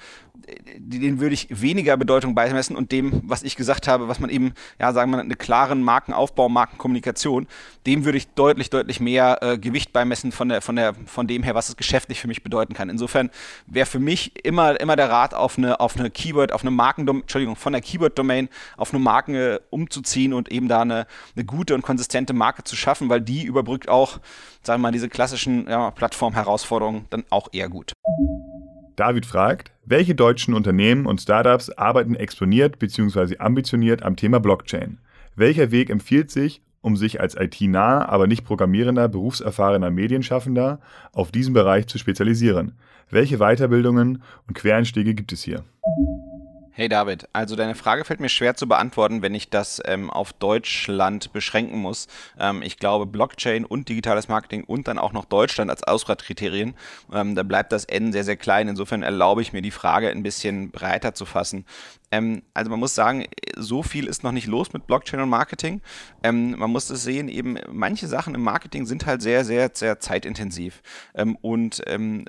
den 0.77 1.19
würde 1.19 1.33
ich 1.33 1.47
weniger 1.49 1.97
Bedeutung 1.97 2.35
beimessen 2.35 2.75
und 2.75 2.91
dem, 2.91 3.21
was 3.25 3.43
ich 3.43 3.55
gesagt 3.55 3.87
habe, 3.87 4.07
was 4.07 4.19
man 4.19 4.29
eben, 4.29 4.53
ja, 4.79 4.93
sagen 4.93 5.11
wir, 5.11 5.17
mal, 5.17 5.23
einen 5.23 5.37
klaren 5.37 5.81
Markenaufbau, 5.81 6.49
Markenkommunikation, 6.49 7.47
dem 7.85 8.05
würde 8.05 8.17
ich 8.17 8.27
deutlich, 8.29 8.69
deutlich 8.69 8.99
mehr 8.99 9.39
äh, 9.41 9.57
Gewicht 9.57 9.93
beimessen 9.93 10.31
von 10.31 10.49
der, 10.49 10.61
von 10.61 10.75
der, 10.75 10.93
von 11.05 11.27
dem 11.27 11.43
her, 11.43 11.55
was 11.55 11.69
es 11.69 11.77
geschäftlich 11.77 12.19
für 12.19 12.27
mich 12.27 12.43
bedeuten 12.43 12.73
kann. 12.73 12.89
Insofern 12.89 13.29
wäre 13.65 13.85
für 13.85 13.99
mich 13.99 14.45
immer, 14.45 14.79
immer 14.79 14.95
der 14.95 15.09
Rat, 15.09 15.33
auf 15.33 15.57
eine, 15.57 15.79
auf 15.79 15.97
eine 15.97 16.09
Keyword, 16.09 16.51
auf 16.51 16.61
eine 16.61 16.71
Markendomain, 16.71 17.21
Entschuldigung, 17.21 17.55
von 17.55 17.73
der 17.73 17.81
Keyword-Domain 17.81 18.49
auf 18.77 18.93
eine 18.93 19.01
Marke 19.01 19.61
umzuziehen 19.69 20.33
und 20.33 20.51
eben 20.51 20.67
da 20.67 20.81
eine, 20.81 21.07
eine 21.35 21.45
gute 21.45 21.75
und 21.75 21.81
konsistente 21.81 22.33
Marke 22.33 22.63
zu 22.63 22.75
schaffen, 22.75 23.09
weil 23.09 23.21
die 23.21 23.43
überbrückt 23.43 23.89
auch, 23.89 24.19
sagen 24.63 24.81
wir 24.81 24.87
mal, 24.87 24.91
diese 24.91 25.09
klassischen 25.09 25.67
ja, 25.67 25.91
Plattform-Herausforderungen 25.91 27.05
dann 27.09 27.25
auch 27.29 27.49
eher 27.51 27.69
gut. 27.69 27.93
David 28.97 29.27
fragt, 29.27 29.71
welche 29.85 30.15
deutschen 30.15 30.55
Unternehmen 30.55 31.05
und 31.05 31.21
Startups 31.21 31.69
arbeiten 31.69 32.15
exponiert 32.15 32.79
bzw. 32.79 33.37
ambitioniert 33.37 34.01
am 34.01 34.15
Thema 34.15 34.39
Blockchain? 34.39 34.97
Welcher 35.35 35.69
Weg 35.69 35.91
empfiehlt 35.91 36.31
sich, 36.31 36.63
um 36.81 36.97
sich 36.97 37.21
als 37.21 37.35
IT-naher, 37.39 38.09
aber 38.09 38.25
nicht 38.25 38.43
programmierender, 38.43 39.07
berufserfahrener 39.07 39.91
Medienschaffender 39.91 40.79
auf 41.13 41.31
diesen 41.31 41.53
Bereich 41.53 41.85
zu 41.85 41.99
spezialisieren? 41.99 42.73
Welche 43.11 43.37
Weiterbildungen 43.37 44.23
und 44.47 44.55
Quereinstiege 44.55 45.13
gibt 45.13 45.31
es 45.31 45.43
hier? 45.43 45.63
Hey 46.77 46.89
David, 46.89 47.27
also 47.33 47.55
deine 47.55 47.73
Frage 47.73 48.05
fällt 48.05 48.19
mir 48.19 48.29
schwer 48.29 48.53
zu 48.53 48.67
beantworten, 48.67 49.23
wenn 49.23 49.33
ich 49.33 49.49
das 49.49 49.81
ähm, 49.85 50.11
auf 50.11 50.31
Deutschland 50.31 51.33
beschränken 51.33 51.79
muss. 51.79 52.05
Ähm, 52.39 52.61
ich 52.61 52.77
glaube, 52.77 53.07
Blockchain 53.07 53.65
und 53.65 53.89
digitales 53.89 54.27
Marketing 54.27 54.63
und 54.63 54.87
dann 54.87 54.99
auch 54.99 55.11
noch 55.11 55.25
Deutschland 55.25 55.71
als 55.71 55.81
Auswahlkriterien, 55.83 56.75
ähm, 57.11 57.33
da 57.33 57.41
bleibt 57.41 57.71
das 57.71 57.85
N 57.85 58.11
sehr, 58.11 58.23
sehr 58.23 58.37
klein. 58.37 58.67
Insofern 58.67 59.01
erlaube 59.01 59.41
ich 59.41 59.53
mir 59.53 59.63
die 59.63 59.71
Frage 59.71 60.11
ein 60.11 60.21
bisschen 60.21 60.69
breiter 60.69 61.15
zu 61.15 61.25
fassen. 61.25 61.65
Ähm, 62.11 62.43
also 62.53 62.69
man 62.69 62.79
muss 62.79 62.95
sagen, 62.95 63.25
so 63.55 63.83
viel 63.83 64.07
ist 64.07 64.23
noch 64.23 64.31
nicht 64.31 64.47
los 64.47 64.73
mit 64.73 64.87
Blockchain 64.87 65.19
und 65.19 65.29
Marketing. 65.29 65.81
Ähm, 66.23 66.57
man 66.57 66.71
muss 66.71 66.89
es 66.89 67.03
sehen, 67.03 67.27
eben 67.27 67.57
manche 67.69 68.07
Sachen 68.07 68.35
im 68.35 68.43
Marketing 68.43 68.85
sind 68.85 69.05
halt 69.05 69.21
sehr, 69.21 69.43
sehr, 69.43 69.71
sehr 69.73 69.99
zeitintensiv. 69.99 70.81
Ähm, 71.13 71.37
und 71.41 71.81
ähm, 71.87 72.25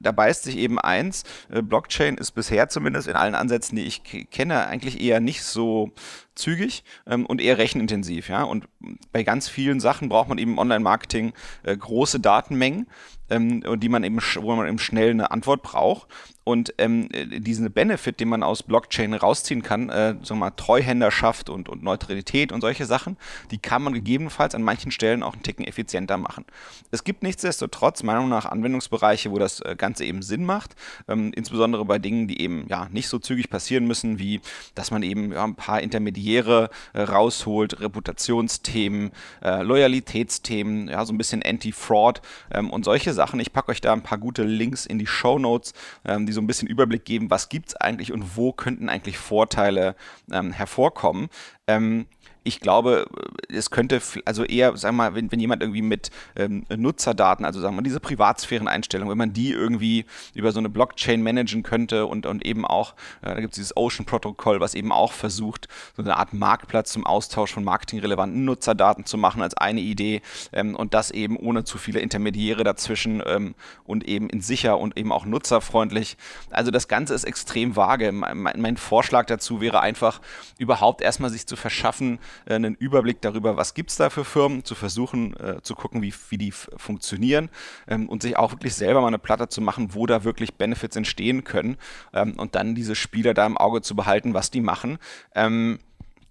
da 0.00 0.12
beißt 0.12 0.44
sich 0.44 0.56
eben 0.56 0.78
eins, 0.78 1.24
äh, 1.50 1.62
Blockchain 1.62 2.16
ist 2.16 2.32
bisher 2.32 2.68
zumindest 2.68 3.08
in 3.08 3.14
allen 3.14 3.34
Ansätzen, 3.34 3.76
die 3.76 3.84
ich 3.84 4.02
kenne, 4.30 4.66
eigentlich 4.66 5.00
eher 5.00 5.20
nicht 5.20 5.42
so 5.42 5.92
zügig 6.36 6.84
ähm, 7.06 7.26
und 7.26 7.40
eher 7.40 7.58
rechenintensiv. 7.58 8.28
Ja? 8.28 8.44
Und 8.44 8.66
bei 9.12 9.22
ganz 9.22 9.48
vielen 9.48 9.80
Sachen 9.80 10.08
braucht 10.08 10.28
man 10.28 10.38
eben 10.38 10.52
im 10.52 10.58
Online-Marketing 10.58 11.32
äh, 11.64 11.76
große 11.76 12.20
Datenmengen, 12.20 12.86
ähm, 13.28 13.62
die 13.80 13.88
man 13.88 14.04
eben, 14.04 14.18
wo 14.18 14.54
man 14.54 14.68
eben 14.68 14.78
schnell 14.78 15.10
eine 15.10 15.30
Antwort 15.30 15.62
braucht. 15.62 16.08
Und 16.48 16.74
ähm, 16.78 17.08
diesen 17.12 17.72
Benefit, 17.72 18.20
den 18.20 18.28
man 18.28 18.44
aus 18.44 18.62
Blockchain 18.62 19.14
rausziehen 19.14 19.64
kann, 19.64 19.88
äh, 19.88 20.14
sagen 20.22 20.28
wir 20.28 20.34
mal 20.36 20.50
Treuhänderschaft 20.52 21.50
und, 21.50 21.68
und 21.68 21.82
Neutralität 21.82 22.52
und 22.52 22.60
solche 22.60 22.86
Sachen, 22.86 23.16
die 23.50 23.58
kann 23.58 23.82
man 23.82 23.94
gegebenenfalls 23.94 24.54
an 24.54 24.62
manchen 24.62 24.92
Stellen 24.92 25.24
auch 25.24 25.32
einen 25.32 25.42
Ticken 25.42 25.66
effizienter 25.66 26.18
machen. 26.18 26.44
Es 26.92 27.02
gibt 27.02 27.24
nichtsdestotrotz 27.24 28.04
meiner 28.04 28.20
Meinung 28.20 28.30
nach 28.30 28.46
Anwendungsbereiche, 28.46 29.32
wo 29.32 29.40
das 29.40 29.58
äh, 29.58 29.74
Ganze 29.76 30.04
eben 30.04 30.22
Sinn 30.22 30.44
macht, 30.44 30.76
ähm, 31.08 31.32
insbesondere 31.34 31.84
bei 31.84 31.98
Dingen, 31.98 32.28
die 32.28 32.40
eben 32.40 32.66
ja 32.68 32.88
nicht 32.92 33.08
so 33.08 33.18
zügig 33.18 33.50
passieren 33.50 33.88
müssen, 33.88 34.20
wie 34.20 34.40
dass 34.76 34.92
man 34.92 35.02
eben 35.02 35.32
ja, 35.32 35.42
ein 35.42 35.56
paar 35.56 35.80
Intermediäre 35.80 36.25
äh, 36.26 37.00
rausholt, 37.00 37.80
Reputationsthemen, 37.80 39.12
äh, 39.42 39.62
Loyalitätsthemen, 39.62 40.88
ja 40.88 41.04
so 41.04 41.12
ein 41.12 41.18
bisschen 41.18 41.42
Anti-Fraud 41.42 42.20
ähm, 42.52 42.70
und 42.70 42.84
solche 42.84 43.12
Sachen. 43.12 43.40
Ich 43.40 43.52
packe 43.52 43.70
euch 43.70 43.80
da 43.80 43.92
ein 43.92 44.02
paar 44.02 44.18
gute 44.18 44.42
Links 44.42 44.86
in 44.86 44.98
die 44.98 45.06
Show 45.06 45.38
Notes, 45.38 45.72
ähm, 46.04 46.26
die 46.26 46.32
so 46.32 46.40
ein 46.40 46.46
bisschen 46.46 46.68
Überblick 46.68 47.04
geben, 47.04 47.30
was 47.30 47.48
gibt 47.48 47.68
es 47.68 47.76
eigentlich 47.76 48.12
und 48.12 48.36
wo 48.36 48.52
könnten 48.52 48.88
eigentlich 48.88 49.18
Vorteile 49.18 49.94
ähm, 50.32 50.52
hervorkommen. 50.52 51.28
Ähm, 51.68 52.06
ich 52.46 52.60
glaube, 52.60 53.06
es 53.48 53.70
könnte, 53.70 54.00
also 54.24 54.44
eher, 54.44 54.76
sagen 54.76 54.96
wir 54.96 55.10
mal, 55.10 55.14
wenn, 55.16 55.32
wenn 55.32 55.40
jemand 55.40 55.62
irgendwie 55.62 55.82
mit 55.82 56.10
ähm, 56.36 56.64
Nutzerdaten, 56.68 57.44
also 57.44 57.60
sagen 57.60 57.74
wir 57.74 57.80
mal, 57.80 57.82
diese 57.82 57.98
Privatsphären-Einstellungen, 57.98 59.10
wenn 59.10 59.18
man 59.18 59.32
die 59.32 59.50
irgendwie 59.50 60.04
über 60.32 60.52
so 60.52 60.60
eine 60.60 60.68
Blockchain 60.68 61.24
managen 61.24 61.64
könnte 61.64 62.06
und, 62.06 62.24
und 62.24 62.46
eben 62.46 62.64
auch, 62.64 62.94
äh, 63.22 63.34
da 63.34 63.40
gibt 63.40 63.54
es 63.54 63.56
dieses 63.56 63.76
Ocean-Protokoll, 63.76 64.60
was 64.60 64.74
eben 64.74 64.92
auch 64.92 65.12
versucht, 65.12 65.66
so 65.96 66.02
eine 66.02 66.16
Art 66.16 66.34
Marktplatz 66.34 66.92
zum 66.92 67.04
Austausch 67.04 67.52
von 67.52 67.64
marketingrelevanten 67.64 68.44
Nutzerdaten 68.44 69.04
zu 69.04 69.18
machen 69.18 69.42
als 69.42 69.54
eine 69.56 69.80
Idee 69.80 70.22
ähm, 70.52 70.76
und 70.76 70.94
das 70.94 71.10
eben 71.10 71.36
ohne 71.36 71.64
zu 71.64 71.78
viele 71.78 71.98
Intermediäre 71.98 72.62
dazwischen 72.62 73.24
ähm, 73.26 73.56
und 73.84 74.04
eben 74.06 74.30
in 74.30 74.40
sicher 74.40 74.78
und 74.78 74.96
eben 74.96 75.10
auch 75.10 75.26
nutzerfreundlich. 75.26 76.16
Also 76.50 76.70
das 76.70 76.86
Ganze 76.86 77.14
ist 77.14 77.24
extrem 77.24 77.74
vage. 77.74 78.12
Mein, 78.12 78.60
mein 78.60 78.76
Vorschlag 78.76 79.26
dazu 79.26 79.60
wäre 79.60 79.80
einfach, 79.80 80.20
überhaupt 80.58 81.02
erstmal 81.02 81.30
sich 81.30 81.48
zu 81.48 81.55
verschaffen, 81.56 82.18
äh, 82.46 82.54
einen 82.54 82.74
Überblick 82.74 83.20
darüber, 83.20 83.56
was 83.56 83.74
gibt 83.74 83.90
es 83.90 83.96
da 83.96 84.10
für 84.10 84.24
Firmen, 84.24 84.64
zu 84.64 84.74
versuchen 84.74 85.36
äh, 85.36 85.62
zu 85.62 85.74
gucken, 85.74 86.02
wie, 86.02 86.14
wie 86.28 86.38
die 86.38 86.52
funktionieren 86.52 87.48
ähm, 87.88 88.08
und 88.08 88.22
sich 88.22 88.36
auch 88.36 88.52
wirklich 88.52 88.74
selber 88.74 89.00
mal 89.00 89.08
eine 89.08 89.18
Platte 89.18 89.48
zu 89.48 89.60
machen, 89.60 89.94
wo 89.94 90.06
da 90.06 90.24
wirklich 90.24 90.54
Benefits 90.54 90.96
entstehen 90.96 91.44
können 91.44 91.76
ähm, 92.12 92.34
und 92.38 92.54
dann 92.54 92.74
diese 92.74 92.94
Spieler 92.94 93.34
da 93.34 93.46
im 93.46 93.56
Auge 93.56 93.82
zu 93.82 93.96
behalten, 93.96 94.34
was 94.34 94.50
die 94.50 94.60
machen. 94.60 94.98
Ähm, 95.34 95.78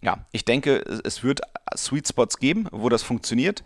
ja, 0.01 0.25
ich 0.31 0.45
denke, 0.45 0.83
es 1.03 1.23
wird 1.23 1.41
Sweet 1.75 2.07
Spots 2.07 2.37
geben, 2.37 2.67
wo 2.71 2.89
das 2.89 3.01
funktioniert. 3.01 3.63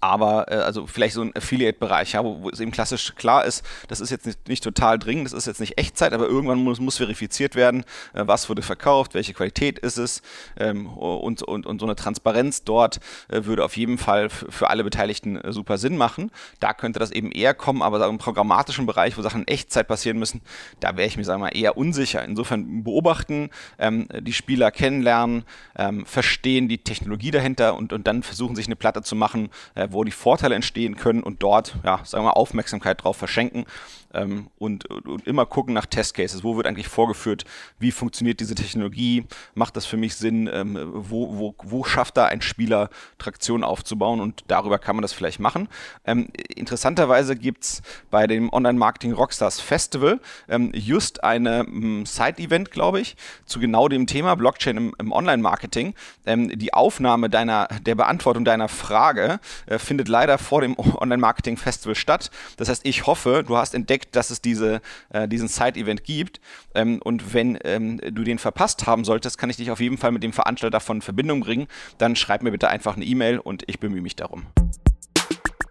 Aber 0.00 0.50
äh, 0.50 0.56
also 0.56 0.86
vielleicht 0.86 1.14
so 1.14 1.22
ein 1.22 1.34
Affiliate-Bereich, 1.36 2.12
ja, 2.12 2.24
wo, 2.24 2.42
wo, 2.42 2.50
es 2.50 2.60
eben 2.60 2.70
klassisch 2.70 3.14
klar 3.16 3.44
ist, 3.44 3.64
das 3.88 4.00
ist 4.00 4.10
jetzt 4.10 4.26
nicht, 4.26 4.48
nicht, 4.48 4.64
total 4.64 4.98
dringend, 4.98 5.26
das 5.26 5.32
ist 5.32 5.46
jetzt 5.46 5.60
nicht 5.60 5.78
Echtzeit, 5.78 6.12
aber 6.12 6.26
irgendwann 6.26 6.58
muss, 6.58 6.80
muss 6.80 6.96
verifiziert 6.96 7.54
werden, 7.54 7.84
äh, 8.14 8.22
was 8.26 8.48
wurde 8.48 8.62
verkauft, 8.62 9.14
welche 9.14 9.34
Qualität 9.34 9.78
ist 9.78 9.98
es 9.98 10.22
ähm, 10.56 10.86
und, 10.86 11.42
und, 11.42 11.66
und 11.66 11.78
so 11.80 11.86
eine 11.86 11.96
Transparenz 11.96 12.64
dort 12.64 13.00
äh, 13.28 13.44
würde 13.44 13.64
auf 13.64 13.76
jeden 13.76 13.98
Fall 13.98 14.30
für 14.30 14.70
alle 14.70 14.84
Beteiligten 14.84 15.36
äh, 15.36 15.52
super 15.52 15.78
Sinn 15.78 15.96
machen. 15.96 16.30
Da 16.60 16.72
könnte 16.72 16.98
das 16.98 17.10
eben 17.10 17.30
eher 17.30 17.54
kommen, 17.54 17.82
aber 17.82 18.06
im 18.06 18.18
programmatischen 18.18 18.86
Bereich, 18.86 19.18
wo 19.18 19.22
Sachen 19.22 19.42
in 19.42 19.48
Echtzeit 19.48 19.86
passieren 19.86 20.18
müssen, 20.18 20.40
da 20.80 20.96
wäre 20.96 21.06
ich 21.06 21.16
mir, 21.16 21.24
sagen 21.24 21.42
wir 21.42 21.46
mal, 21.46 21.56
eher 21.56 21.76
unsicher. 21.76 22.24
Insofern 22.24 22.84
beobachten, 22.84 23.50
ähm, 23.78 24.08
die 24.20 24.32
Spieler 24.32 24.70
kennenlernen, 24.70 25.44
ähm, 25.76 26.06
verstehen 26.06 26.68
die 26.68 26.78
Technologie 26.78 27.30
dahinter 27.30 27.74
und, 27.76 27.92
und 27.92 28.06
dann 28.06 28.22
versuchen 28.22 28.56
sich 28.56 28.66
eine 28.66 28.76
Platte 28.76 29.02
zu 29.02 29.14
machen, 29.14 29.50
äh, 29.74 29.89
wo 29.92 30.04
die 30.04 30.10
Vorteile 30.10 30.54
entstehen 30.54 30.96
können 30.96 31.22
und 31.22 31.42
dort, 31.42 31.76
ja, 31.84 32.00
sagen 32.04 32.24
wir 32.24 32.28
mal, 32.28 32.32
Aufmerksamkeit 32.32 33.02
drauf 33.02 33.16
verschenken 33.16 33.66
ähm, 34.14 34.48
und, 34.58 34.86
und, 34.86 35.26
immer 35.26 35.46
gucken 35.46 35.74
nach 35.74 35.86
Testcases. 35.86 36.44
Wo 36.44 36.56
wird 36.56 36.66
eigentlich 36.66 36.88
vorgeführt? 36.88 37.44
Wie 37.78 37.92
funktioniert 37.92 38.40
diese 38.40 38.54
Technologie? 38.54 39.26
Macht 39.54 39.76
das 39.76 39.86
für 39.86 39.96
mich 39.96 40.16
Sinn? 40.16 40.48
Ähm, 40.52 40.78
wo, 40.92 41.36
wo, 41.38 41.54
wo 41.62 41.84
schafft 41.84 42.16
da 42.16 42.26
ein 42.26 42.42
Spieler 42.42 42.90
Traktion 43.18 43.64
aufzubauen? 43.64 44.20
Und 44.20 44.44
darüber 44.48 44.78
kann 44.78 44.96
man 44.96 45.02
das 45.02 45.12
vielleicht 45.12 45.40
machen. 45.40 45.68
Ähm, 46.04 46.28
interessanterweise 46.54 47.36
gibt 47.36 47.64
es 47.64 47.82
bei 48.10 48.26
dem 48.26 48.52
Online-Marketing 48.52 49.12
Rockstars 49.12 49.60
Festival 49.60 50.20
ähm, 50.48 50.72
just 50.74 51.22
eine 51.24 51.60
ähm, 51.60 52.06
Side-Event, 52.06 52.70
glaube 52.70 53.00
ich, 53.00 53.16
zu 53.46 53.60
genau 53.60 53.88
dem 53.88 54.06
Thema 54.06 54.34
Blockchain 54.34 54.76
im, 54.76 54.94
im 54.98 55.12
Online-Marketing. 55.12 55.94
Ähm, 56.26 56.58
die 56.58 56.74
Aufnahme 56.74 57.30
deiner, 57.30 57.68
der 57.82 57.94
Beantwortung 57.94 58.44
deiner 58.44 58.68
Frage 58.68 59.40
äh, 59.66 59.78
findet 59.78 60.08
leider 60.08 60.38
vor 60.38 60.60
dem 60.60 60.76
Online-Marketing 60.78 61.56
Festival 61.56 61.94
statt. 61.94 62.30
Das 62.56 62.68
heißt, 62.68 62.86
ich 62.86 63.06
hoffe, 63.06 63.44
du 63.46 63.56
hast 63.56 63.74
entdeckt, 63.74 63.99
entdeckt, 64.00 64.16
dass 64.16 64.30
es 64.30 64.40
diese, 64.40 64.80
äh, 65.10 65.28
diesen 65.28 65.48
Side-Event 65.48 66.04
gibt. 66.04 66.40
Ähm, 66.74 67.00
und 67.02 67.34
wenn 67.34 67.58
ähm, 67.64 67.98
du 67.98 68.24
den 68.24 68.38
verpasst 68.38 68.86
haben 68.86 69.04
solltest, 69.04 69.38
kann 69.38 69.50
ich 69.50 69.56
dich 69.56 69.70
auf 69.70 69.80
jeden 69.80 69.98
Fall 69.98 70.12
mit 70.12 70.22
dem 70.22 70.32
Veranstalter 70.32 70.80
in 70.90 71.02
Verbindung 71.02 71.40
bringen. 71.40 71.68
Dann 71.98 72.16
schreib 72.16 72.42
mir 72.42 72.50
bitte 72.50 72.68
einfach 72.68 72.96
eine 72.96 73.04
E-Mail 73.04 73.38
und 73.38 73.64
ich 73.66 73.78
bemühe 73.78 74.02
mich 74.02 74.16
darum. 74.16 74.46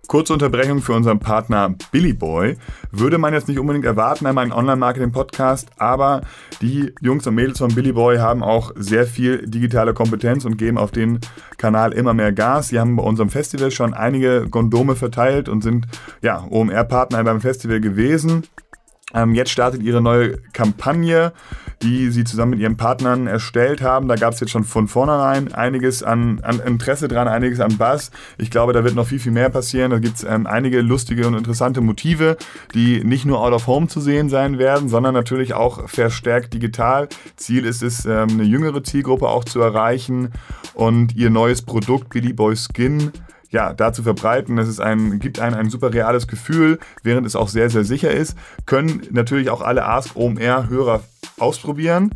Kurze 0.10 0.34
Unterbrechung 0.34 0.82
für 0.82 0.94
unseren 0.94 1.20
Partner 1.20 1.75
Billy 1.92 2.13
Boy. 2.13 2.58
Würde 2.92 3.20
man 3.20 3.32
jetzt 3.32 3.48
nicht 3.48 3.60
unbedingt 3.60 3.86
erwarten 3.86 4.25
an 4.25 4.34
meinem 4.34 4.51
Online-Marketing-Podcast, 4.51 5.70
aber 5.78 6.22
die 6.62 6.96
Jungs 7.00 7.28
und 7.28 7.36
Mädels 7.36 7.60
von 7.60 7.75
Billy 7.75 7.92
Boy 7.92 8.18
haben 8.18 8.42
auch 8.42 8.72
sehr 8.75 9.06
viel 9.06 9.46
digitale 9.46 9.94
Kompetenz 9.94 10.46
und 10.46 10.58
geben 10.58 10.80
auf 10.80 10.89
den 10.89 11.20
Kanal 11.58 11.94
immer 11.94 12.16
mehr 12.16 12.32
Gas. 12.32 12.70
Sie 12.70 12.80
haben 12.80 12.96
bei 12.96 13.04
unserem 13.04 13.30
Festival 13.30 13.70
schon 13.70 13.94
einige 13.94 14.48
Gondome 14.50 14.96
verteilt 14.96 15.48
und 15.48 15.62
sind 15.62 15.86
ja 16.24 16.44
OMR-Partner 16.50 17.24
beim 17.24 17.39
Festival 17.39 17.80
gewesen. 17.80 18.48
Ähm, 19.13 19.36
jetzt 19.36 19.51
startet 19.51 19.84
ihre 19.84 20.01
neue 20.01 20.38
Kampagne, 20.54 21.34
die 21.81 22.09
sie 22.09 22.24
zusammen 22.24 22.51
mit 22.51 22.59
ihren 22.59 22.77
Partnern 22.77 23.27
erstellt 23.27 23.81
haben. 23.81 24.07
Da 24.07 24.15
gab 24.15 24.33
es 24.33 24.39
jetzt 24.39 24.51
schon 24.51 24.63
von 24.63 24.88
vornherein 24.88 25.53
einiges 25.53 26.03
an, 26.03 26.39
an, 26.41 26.59
Interesse 26.59 27.07
dran, 27.07 27.27
einiges 27.27 27.59
an 27.59 27.77
Bass. 27.77 28.12
Ich 28.38 28.51
glaube, 28.51 28.74
da 28.74 28.83
wird 28.83 28.95
noch 28.95 29.07
viel, 29.07 29.19
viel 29.19 29.31
mehr 29.31 29.50
passieren. 29.50 29.91
Da 29.91 30.00
gibt 30.00 30.17
es 30.17 30.24
ähm, 30.24 30.45
einige 30.45 30.81
lustige 30.81 31.27
und 31.27 31.36
interessante 31.36 31.81
Motive, 31.81 32.38
die 32.74 33.03
nicht 33.03 33.25
nur 33.25 33.41
out 33.41 33.53
of 33.53 33.67
home 33.67 33.88
zu 33.88 34.01
sehen 34.01 34.29
sein 34.29 34.57
werden, 34.57 34.89
sondern 34.89 35.13
natürlich 35.13 35.53
auch 35.53 35.89
verstärkt 35.89 36.53
digital. 36.53 37.07
Ziel 37.38 37.65
ist 37.65 37.81
es, 37.81 38.05
ähm, 38.05 38.29
eine 38.29 38.43
jüngere 38.43 38.83
Zielgruppe 38.83 39.27
auch 39.27 39.45
zu 39.45 39.62
erreichen 39.62 40.33
und 40.74 41.15
ihr 41.15 41.29
neues 41.29 41.62
Produkt 41.62 42.09
Billy 42.09 42.33
Boy 42.33 42.55
Skin 42.55 43.12
ja, 43.51 43.74
da 43.74 43.93
zu 43.93 44.03
verbreiten. 44.03 44.57
Es 44.57 44.67
ist 44.67 44.79
ein, 44.79 45.19
gibt 45.19 45.39
einem 45.39 45.55
ein 45.55 45.69
super 45.69 45.93
reales 45.93 46.27
Gefühl, 46.27 46.79
während 47.03 47.25
es 47.25 47.36
auch 47.36 47.48
sehr, 47.48 47.69
sehr 47.69 47.83
sicher 47.83 48.12
ist. 48.12 48.38
Können 48.65 49.01
natürlich 49.12 49.50
auch 49.50 49.62
alle 49.62 49.86
Ask 49.86 50.15
OMR-Hörer 50.15 51.01
ausprobieren. 51.41 52.12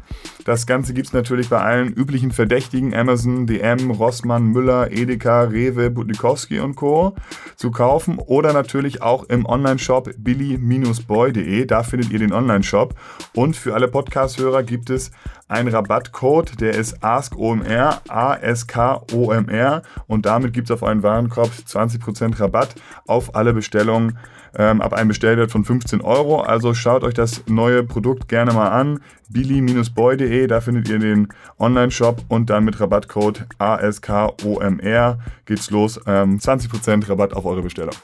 Das 0.46 0.66
Ganze 0.68 0.94
gibt 0.94 1.08
es 1.08 1.14
natürlich 1.14 1.48
bei 1.48 1.60
allen 1.60 1.94
üblichen 1.94 2.32
Verdächtigen, 2.32 2.94
Amazon, 2.94 3.48
DM, 3.48 3.92
Rossmann, 3.92 4.48
Müller, 4.48 4.92
Edeka, 4.92 5.44
Rewe, 5.44 5.90
Budnikowski 5.90 6.60
und 6.60 6.76
Co. 6.76 7.16
zu 7.56 7.72
kaufen 7.72 8.20
oder 8.20 8.52
natürlich 8.52 9.02
auch 9.02 9.24
im 9.24 9.46
Online-Shop 9.46 10.10
billy-boy.de. 10.18 11.66
Da 11.66 11.84
findet 11.84 12.12
ihr 12.12 12.20
den 12.20 12.34
Online-Shop. 12.34 12.94
Und 13.34 13.56
für 13.56 13.74
alle 13.74 13.88
Podcast-Hörer 13.88 14.64
gibt 14.64 14.90
es 14.90 15.12
einen 15.48 15.70
Rabattcode, 15.70 16.60
der 16.60 16.74
ist 16.74 17.04
ASKOMR, 17.04 18.02
A-S-K-O-M-R 18.08 19.82
und 20.08 20.26
damit 20.26 20.54
gibt 20.54 20.70
es 20.70 20.72
auf 20.72 20.82
euren 20.82 21.04
Warenkorb 21.04 21.52
20% 21.68 22.40
Rabatt 22.40 22.76
auf 23.06 23.36
alle 23.36 23.54
Bestellungen 23.54 24.18
ähm, 24.56 24.82
ab 24.82 24.94
einem 24.94 25.10
Bestellwert 25.10 25.52
von 25.52 25.66
15 25.66 26.02
Euro. 26.02 26.42
Also 26.42 26.74
schaut 26.74 27.04
euch 27.04 27.14
das 27.14 27.44
neue 27.48 27.84
Produkt 27.84 28.28
gerne 28.28 28.54
mal 28.54 28.70
an. 28.70 29.00
billy-boy.de, 29.30 30.33
da 30.34 30.62
findet 30.62 30.90
ihr 30.90 30.98
den 30.98 31.28
Online-Shop 31.60 32.26
und 32.28 32.50
dann 32.50 32.66
mit 32.66 32.80
Rabattcode 32.80 33.46
ASKOMR 33.60 35.20
geht's 35.46 35.70
los. 35.70 36.00
Ähm, 36.08 36.40
20% 36.40 37.08
Rabatt 37.08 37.34
auf 37.34 37.46
eure 37.46 37.62
Bestellung. 37.62 37.96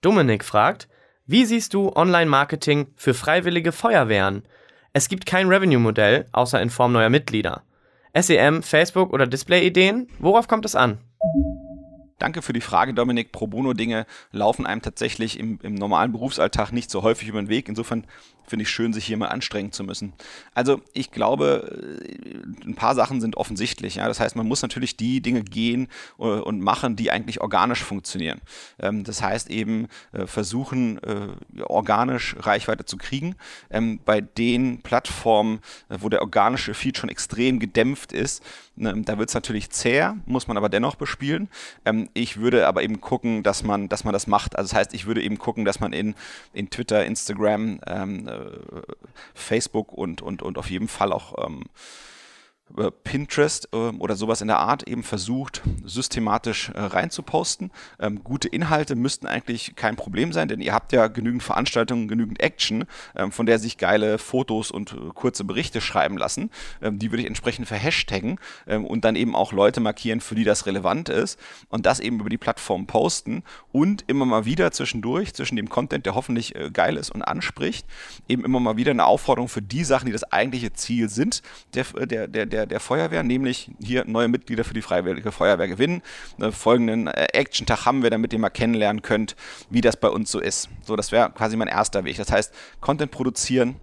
Dominik 0.00 0.44
fragt, 0.44 0.88
wie 1.26 1.44
siehst 1.44 1.72
du 1.74 1.92
Online-Marketing 1.94 2.88
für 2.96 3.14
freiwillige 3.14 3.70
Feuerwehren? 3.70 4.42
Es 4.92 5.08
gibt 5.08 5.24
kein 5.24 5.48
Revenue-Modell, 5.48 6.26
außer 6.32 6.60
in 6.60 6.70
Form 6.70 6.92
neuer 6.92 7.10
Mitglieder. 7.10 7.62
SEM, 8.18 8.64
Facebook 8.64 9.12
oder 9.12 9.28
Display-Ideen? 9.28 10.08
Worauf 10.18 10.48
kommt 10.48 10.64
es 10.64 10.74
an? 10.74 10.98
Danke 12.20 12.42
für 12.42 12.52
die 12.52 12.60
Frage, 12.60 12.92
Dominik. 12.92 13.32
Pro 13.32 13.46
Bono-Dinge 13.46 14.04
laufen 14.30 14.66
einem 14.66 14.82
tatsächlich 14.82 15.40
im, 15.40 15.58
im, 15.62 15.74
normalen 15.74 16.12
Berufsalltag 16.12 16.70
nicht 16.70 16.90
so 16.90 17.02
häufig 17.02 17.28
über 17.28 17.40
den 17.40 17.48
Weg. 17.48 17.66
Insofern 17.66 18.06
finde 18.50 18.64
ich 18.64 18.70
schön, 18.70 18.92
sich 18.92 19.06
hier 19.06 19.16
mal 19.16 19.28
anstrengen 19.28 19.72
zu 19.72 19.84
müssen. 19.84 20.12
Also 20.54 20.82
ich 20.92 21.10
glaube, 21.10 22.04
äh, 22.04 22.66
ein 22.66 22.74
paar 22.74 22.94
Sachen 22.94 23.20
sind 23.20 23.36
offensichtlich. 23.36 23.94
Ja? 23.94 24.08
Das 24.08 24.20
heißt, 24.20 24.36
man 24.36 24.46
muss 24.46 24.60
natürlich 24.60 24.96
die 24.96 25.22
Dinge 25.22 25.42
gehen 25.42 25.88
äh, 26.18 26.24
und 26.24 26.60
machen, 26.60 26.96
die 26.96 27.10
eigentlich 27.10 27.40
organisch 27.40 27.82
funktionieren. 27.82 28.40
Ähm, 28.80 29.04
das 29.04 29.22
heißt 29.22 29.50
eben 29.50 29.86
äh, 30.12 30.26
versuchen, 30.26 31.00
organisch 31.62 32.34
Reichweite 32.40 32.84
zu 32.84 32.96
kriegen. 32.96 33.36
Ähm, 33.70 34.00
bei 34.04 34.20
den 34.20 34.82
Plattformen, 34.82 35.60
wo 35.88 36.08
der 36.08 36.22
organische 36.22 36.74
Feed 36.74 36.98
schon 36.98 37.08
extrem 37.08 37.60
gedämpft 37.60 38.12
ist, 38.12 38.42
ne, 38.76 38.94
da 39.04 39.18
wird 39.18 39.28
es 39.28 39.34
natürlich 39.34 39.70
zäher, 39.70 40.16
muss 40.26 40.48
man 40.48 40.56
aber 40.56 40.68
dennoch 40.68 40.96
bespielen. 40.96 41.48
Ähm, 41.84 42.08
ich 42.14 42.38
würde 42.38 42.66
aber 42.66 42.82
eben 42.82 43.00
gucken, 43.00 43.42
dass 43.42 43.62
man, 43.62 43.88
dass 43.88 44.04
man 44.04 44.12
das 44.12 44.26
macht. 44.26 44.56
Also 44.56 44.70
das 44.70 44.78
heißt, 44.78 44.94
ich 44.94 45.06
würde 45.06 45.22
eben 45.22 45.38
gucken, 45.38 45.64
dass 45.64 45.78
man 45.78 45.92
in, 45.92 46.14
in 46.52 46.70
Twitter, 46.70 47.04
Instagram, 47.04 47.80
Facebook 49.34 49.92
und, 49.92 50.22
und, 50.22 50.42
und 50.42 50.58
auf 50.58 50.70
jeden 50.70 50.88
Fall 50.88 51.12
auch 51.12 51.46
ähm, 51.46 51.62
äh, 51.62 51.66
Pinterest 53.04 53.68
äh, 53.72 53.76
oder 53.76 54.16
sowas 54.16 54.40
in 54.40 54.48
der 54.48 54.58
Art 54.58 54.86
eben 54.88 55.02
versucht, 55.02 55.62
systematisch 55.84 56.70
äh, 56.70 56.80
reinzuposten. 56.80 57.70
Ähm, 57.98 58.22
gute 58.22 58.48
Inhalte 58.48 58.96
müssten 58.96 59.26
eigentlich 59.26 59.74
kein 59.76 59.96
Problem 59.96 60.32
sein, 60.32 60.48
denn 60.48 60.60
ihr 60.60 60.72
habt 60.72 60.92
ja 60.92 61.08
genügend 61.08 61.42
Veranstaltungen, 61.42 62.08
genügend 62.08 62.40
Action, 62.40 62.84
ähm, 63.16 63.32
von 63.32 63.46
der 63.46 63.58
sich 63.58 63.78
geile 63.78 64.18
Fotos 64.18 64.70
und 64.70 64.96
kurze 65.14 65.44
Berichte 65.44 65.80
schreiben 65.80 66.16
lassen. 66.16 66.50
Ähm, 66.80 66.98
die 66.98 67.10
würde 67.10 67.22
ich 67.22 67.28
entsprechend 67.28 67.68
verhashtaggen 67.68 68.38
und 68.66 69.04
dann 69.04 69.16
eben 69.16 69.34
auch 69.34 69.52
Leute 69.52 69.80
markieren, 69.80 70.20
für 70.20 70.34
die 70.34 70.44
das 70.44 70.66
relevant 70.66 71.08
ist 71.08 71.38
und 71.68 71.86
das 71.86 72.00
eben 72.00 72.20
über 72.20 72.30
die 72.30 72.38
Plattform 72.38 72.86
posten 72.86 73.42
und 73.72 74.04
immer 74.06 74.24
mal 74.24 74.44
wieder 74.44 74.70
zwischendurch, 74.72 75.34
zwischen 75.34 75.56
dem 75.56 75.68
Content, 75.68 76.06
der 76.06 76.14
hoffentlich 76.14 76.54
geil 76.72 76.96
ist 76.96 77.10
und 77.10 77.22
anspricht, 77.22 77.86
eben 78.28 78.44
immer 78.44 78.60
mal 78.60 78.76
wieder 78.76 78.90
eine 78.90 79.04
Aufforderung 79.04 79.48
für 79.48 79.62
die 79.62 79.84
Sachen, 79.84 80.06
die 80.06 80.12
das 80.12 80.24
eigentliche 80.24 80.72
Ziel 80.72 81.08
sind, 81.08 81.42
der, 81.74 81.84
der, 82.06 82.46
der, 82.46 82.59
der 82.60 82.66
der, 82.66 82.80
Feuerwehr, 82.80 83.22
nämlich 83.22 83.70
hier 83.82 84.04
neue 84.06 84.28
Mitglieder 84.28 84.64
für 84.64 84.74
die 84.74 84.82
Freiwillige 84.82 85.32
Feuerwehr 85.32 85.68
gewinnen. 85.68 86.02
Äh, 86.40 86.52
folgenden 86.52 87.06
äh, 87.06 87.28
Action-Tag 87.32 87.86
haben 87.86 88.02
wir, 88.02 88.10
damit 88.10 88.32
ihr 88.32 88.38
mal 88.38 88.50
kennenlernen 88.50 89.02
könnt, 89.02 89.36
wie 89.70 89.80
das 89.80 89.96
bei 89.96 90.08
uns 90.08 90.30
so 90.30 90.40
ist. 90.40 90.68
So, 90.82 90.96
das 90.96 91.12
wäre 91.12 91.30
quasi 91.30 91.56
mein 91.56 91.68
erster 91.68 92.04
Weg. 92.04 92.16
Das 92.16 92.30
heißt, 92.30 92.52
Content 92.80 93.10
produzieren, 93.10 93.76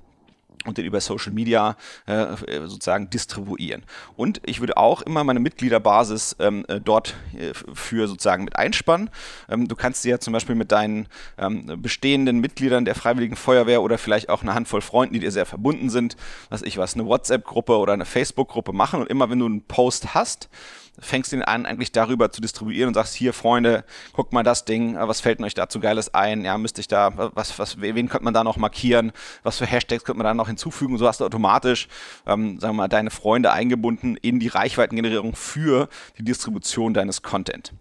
und 0.68 0.78
den 0.78 0.86
über 0.86 1.02
Social 1.02 1.32
Media 1.32 1.76
äh, 2.06 2.26
sozusagen 2.66 3.10
distribuieren. 3.10 3.84
Und 4.16 4.42
ich 4.46 4.60
würde 4.60 4.78
auch 4.78 5.02
immer 5.02 5.24
meine 5.24 5.40
Mitgliederbasis 5.40 6.36
ähm, 6.40 6.66
äh, 6.68 6.80
dort 6.80 7.16
äh, 7.38 7.54
für 7.74 8.08
sozusagen 8.08 8.44
mit 8.44 8.56
einspannen. 8.56 9.10
Ähm, 9.50 9.68
du 9.68 9.76
kannst 9.76 10.04
dir 10.04 10.10
ja 10.10 10.20
zum 10.20 10.34
Beispiel 10.34 10.56
mit 10.56 10.72
deinen 10.72 11.08
ähm, 11.38 11.82
bestehenden 11.82 12.40
Mitgliedern 12.40 12.86
der 12.86 12.96
Freiwilligen 12.96 13.36
Feuerwehr 13.36 13.82
oder 13.82 13.98
vielleicht 13.98 14.30
auch 14.30 14.42
eine 14.42 14.54
Handvoll 14.54 14.82
Freunden, 14.82 15.14
die 15.14 15.20
dir 15.20 15.32
sehr 15.32 15.46
verbunden 15.46 15.90
sind, 15.90 16.16
was 16.50 16.62
ich 16.62 16.78
was, 16.78 16.96
eine 16.96 17.06
WhatsApp-Gruppe 17.06 17.78
oder 17.78 17.94
eine 17.94 18.06
Facebook-Gruppe 18.06 18.74
machen. 18.74 19.02
Und 19.02 19.10
immer 19.10 19.30
wenn 19.30 19.40
du 19.40 19.46
einen 19.46 19.62
Post 19.62 20.14
hast, 20.14 20.50
fängst 21.00 21.34
ihn 21.34 21.44
an, 21.44 21.66
eigentlich 21.66 21.92
darüber 21.92 22.32
zu 22.32 22.42
distribuieren 22.42 22.90
und 22.90 22.94
sagst, 22.96 23.14
hier, 23.14 23.34
Freunde, 23.34 23.84
guckt 24.14 24.34
mal 24.34 24.44
das 24.44 24.66
Ding, 24.66 24.96
was 24.96 25.22
fällt 25.22 25.40
euch 25.42 25.54
dazu 25.54 25.80
Geiles 25.80 26.14
ein? 26.14 26.44
Ja, 26.44 26.58
müsste 26.58 26.82
ich 26.82 26.88
da, 26.88 27.32
was, 27.36 27.60
was, 27.60 27.80
wen 27.80 28.10
könnte 28.10 28.24
man 28.24 28.34
da 28.34 28.44
noch 28.44 28.58
markieren? 28.58 29.12
Was 29.44 29.58
für 29.58 29.66
Hashtags 29.66 30.04
könnte 30.04 30.18
man 30.18 30.26
da 30.26 30.34
noch 30.34 30.48
hinzufügen? 30.48 30.57
So 30.98 31.08
hast 31.08 31.22
du 31.22 31.26
automatisch, 31.26 31.88
ähm, 32.26 32.60
sagen 32.60 32.76
wir 32.76 32.84
mal, 32.84 32.88
deine 32.88 33.12
Freunde 33.12 33.52
eingebunden 33.52 34.18
in 34.18 34.40
die 34.40 34.48
Reichweitengenerierung 34.48 35.36
für 35.36 35.90
die 36.18 36.24
Distribution 36.24 36.94
deines 36.94 37.22
Content. 37.22 37.74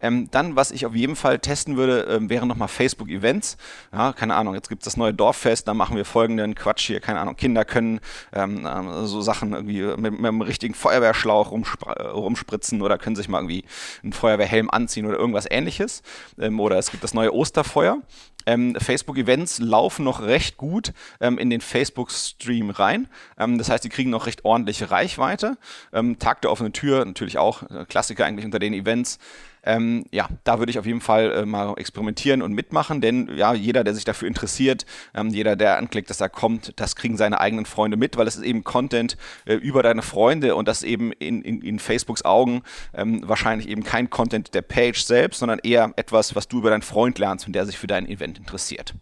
Ähm, 0.00 0.28
dann, 0.30 0.56
was 0.56 0.70
ich 0.70 0.86
auf 0.86 0.94
jeden 0.94 1.16
Fall 1.16 1.38
testen 1.38 1.76
würde, 1.76 2.02
ähm, 2.02 2.30
wären 2.30 2.48
nochmal 2.48 2.68
Facebook-Events. 2.68 3.56
Ja, 3.92 4.12
keine 4.12 4.34
Ahnung, 4.34 4.54
jetzt 4.54 4.68
gibt 4.68 4.82
es 4.82 4.84
das 4.84 4.96
neue 4.96 5.14
Dorffest, 5.14 5.68
da 5.68 5.74
machen 5.74 5.96
wir 5.96 6.04
folgenden 6.04 6.54
Quatsch 6.54 6.86
hier, 6.86 7.00
keine 7.00 7.20
Ahnung, 7.20 7.36
Kinder 7.36 7.64
können 7.64 8.00
ähm, 8.32 8.66
ähm 8.70 9.06
so 9.06 9.20
Sachen 9.20 9.52
irgendwie 9.52 9.82
mit, 9.82 10.12
mit 10.12 10.24
einem 10.24 10.42
richtigen 10.42 10.74
Feuerwehrschlauch 10.74 11.52
äh, 11.52 12.02
rumspritzen 12.02 12.82
oder 12.82 12.98
können 12.98 13.16
sich 13.16 13.28
mal 13.28 13.38
irgendwie 13.38 13.64
einen 14.02 14.12
Feuerwehrhelm 14.12 14.70
anziehen 14.70 15.06
oder 15.06 15.18
irgendwas 15.18 15.46
ähnliches. 15.50 16.02
Ähm, 16.38 16.60
oder 16.60 16.78
es 16.78 16.90
gibt 16.90 17.04
das 17.04 17.14
neue 17.14 17.34
Osterfeuer. 17.34 17.98
Ähm, 18.46 18.74
Facebook-Events 18.78 19.58
laufen 19.58 20.04
noch 20.04 20.22
recht 20.22 20.56
gut 20.56 20.92
ähm, 21.20 21.38
in 21.38 21.50
den 21.50 21.60
Facebook-Stream 21.60 22.70
rein. 22.70 23.08
Ähm, 23.38 23.58
das 23.58 23.68
heißt, 23.68 23.84
die 23.84 23.88
kriegen 23.88 24.10
noch 24.10 24.26
recht 24.26 24.44
ordentliche 24.44 24.90
Reichweite. 24.90 25.56
Ähm, 25.92 26.18
Tag 26.18 26.42
der 26.42 26.50
offenen 26.50 26.72
Tür, 26.72 27.04
natürlich 27.04 27.38
auch 27.38 27.62
äh, 27.70 27.84
Klassiker 27.86 28.24
eigentlich 28.24 28.46
unter 28.46 28.58
den 28.58 28.72
Events. 28.72 29.18
Ähm, 29.62 30.04
ja, 30.10 30.28
da 30.44 30.58
würde 30.58 30.70
ich 30.70 30.78
auf 30.78 30.86
jeden 30.86 31.00
Fall 31.00 31.32
äh, 31.32 31.46
mal 31.46 31.74
experimentieren 31.76 32.42
und 32.42 32.52
mitmachen, 32.52 33.00
denn 33.00 33.30
ja, 33.36 33.52
jeder, 33.52 33.84
der 33.84 33.94
sich 33.94 34.04
dafür 34.04 34.28
interessiert, 34.28 34.86
ähm, 35.14 35.28
jeder, 35.28 35.56
der 35.56 35.76
anklickt, 35.76 36.08
dass 36.08 36.20
er 36.20 36.28
kommt, 36.28 36.72
das 36.76 36.96
kriegen 36.96 37.16
seine 37.16 37.40
eigenen 37.40 37.66
Freunde 37.66 37.96
mit, 37.96 38.16
weil 38.16 38.26
es 38.26 38.36
ist 38.36 38.44
eben 38.44 38.64
Content 38.64 39.16
äh, 39.44 39.54
über 39.54 39.82
deine 39.82 40.02
Freunde 40.02 40.54
und 40.54 40.66
das 40.66 40.82
eben 40.82 41.12
in, 41.12 41.42
in, 41.42 41.60
in 41.60 41.78
Facebooks 41.78 42.24
Augen 42.24 42.62
ähm, 42.94 43.22
wahrscheinlich 43.26 43.68
eben 43.68 43.84
kein 43.84 44.08
Content 44.08 44.54
der 44.54 44.62
Page 44.62 45.02
selbst, 45.02 45.40
sondern 45.40 45.58
eher 45.58 45.92
etwas, 45.96 46.34
was 46.34 46.48
du 46.48 46.58
über 46.58 46.70
deinen 46.70 46.82
Freund 46.82 47.18
lernst 47.18 47.46
und 47.46 47.52
der 47.52 47.66
sich 47.66 47.78
für 47.78 47.86
dein 47.86 48.08
Event 48.08 48.38
interessiert. 48.38 48.94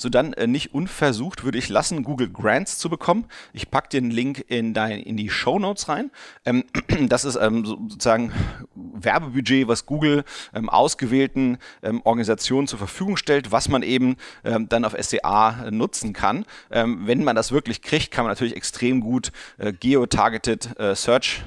So 0.00 0.08
dann 0.08 0.32
äh, 0.32 0.46
nicht 0.46 0.74
unversucht 0.74 1.44
würde 1.44 1.58
ich 1.58 1.68
lassen, 1.68 2.02
Google 2.02 2.30
Grants 2.30 2.78
zu 2.78 2.88
bekommen. 2.88 3.26
Ich 3.52 3.70
packe 3.70 3.88
den 3.88 4.10
Link 4.10 4.44
in, 4.48 4.72
dein, 4.74 5.00
in 5.00 5.16
die 5.16 5.28
Show 5.28 5.58
Notes 5.58 5.88
rein. 5.88 6.10
Ähm, 6.44 6.64
das 7.08 7.24
ist 7.24 7.36
ähm, 7.36 7.66
sozusagen 7.66 8.32
Werbebudget, 8.74 9.68
was 9.68 9.86
Google 9.86 10.24
ähm, 10.54 10.68
ausgewählten 10.68 11.58
ähm, 11.82 12.00
Organisationen 12.04 12.66
zur 12.66 12.78
Verfügung 12.78 13.16
stellt, 13.16 13.52
was 13.52 13.68
man 13.68 13.82
eben 13.82 14.16
ähm, 14.44 14.68
dann 14.68 14.84
auf 14.84 14.96
SCA 15.00 15.70
nutzen 15.70 16.12
kann. 16.12 16.46
Ähm, 16.70 17.06
wenn 17.06 17.22
man 17.24 17.36
das 17.36 17.52
wirklich 17.52 17.82
kriegt, 17.82 18.10
kann 18.10 18.24
man 18.24 18.30
natürlich 18.30 18.56
extrem 18.56 19.00
gut 19.00 19.32
äh, 19.58 19.72
geotargeted 19.72 20.78
äh, 20.78 20.94
Search 20.94 21.42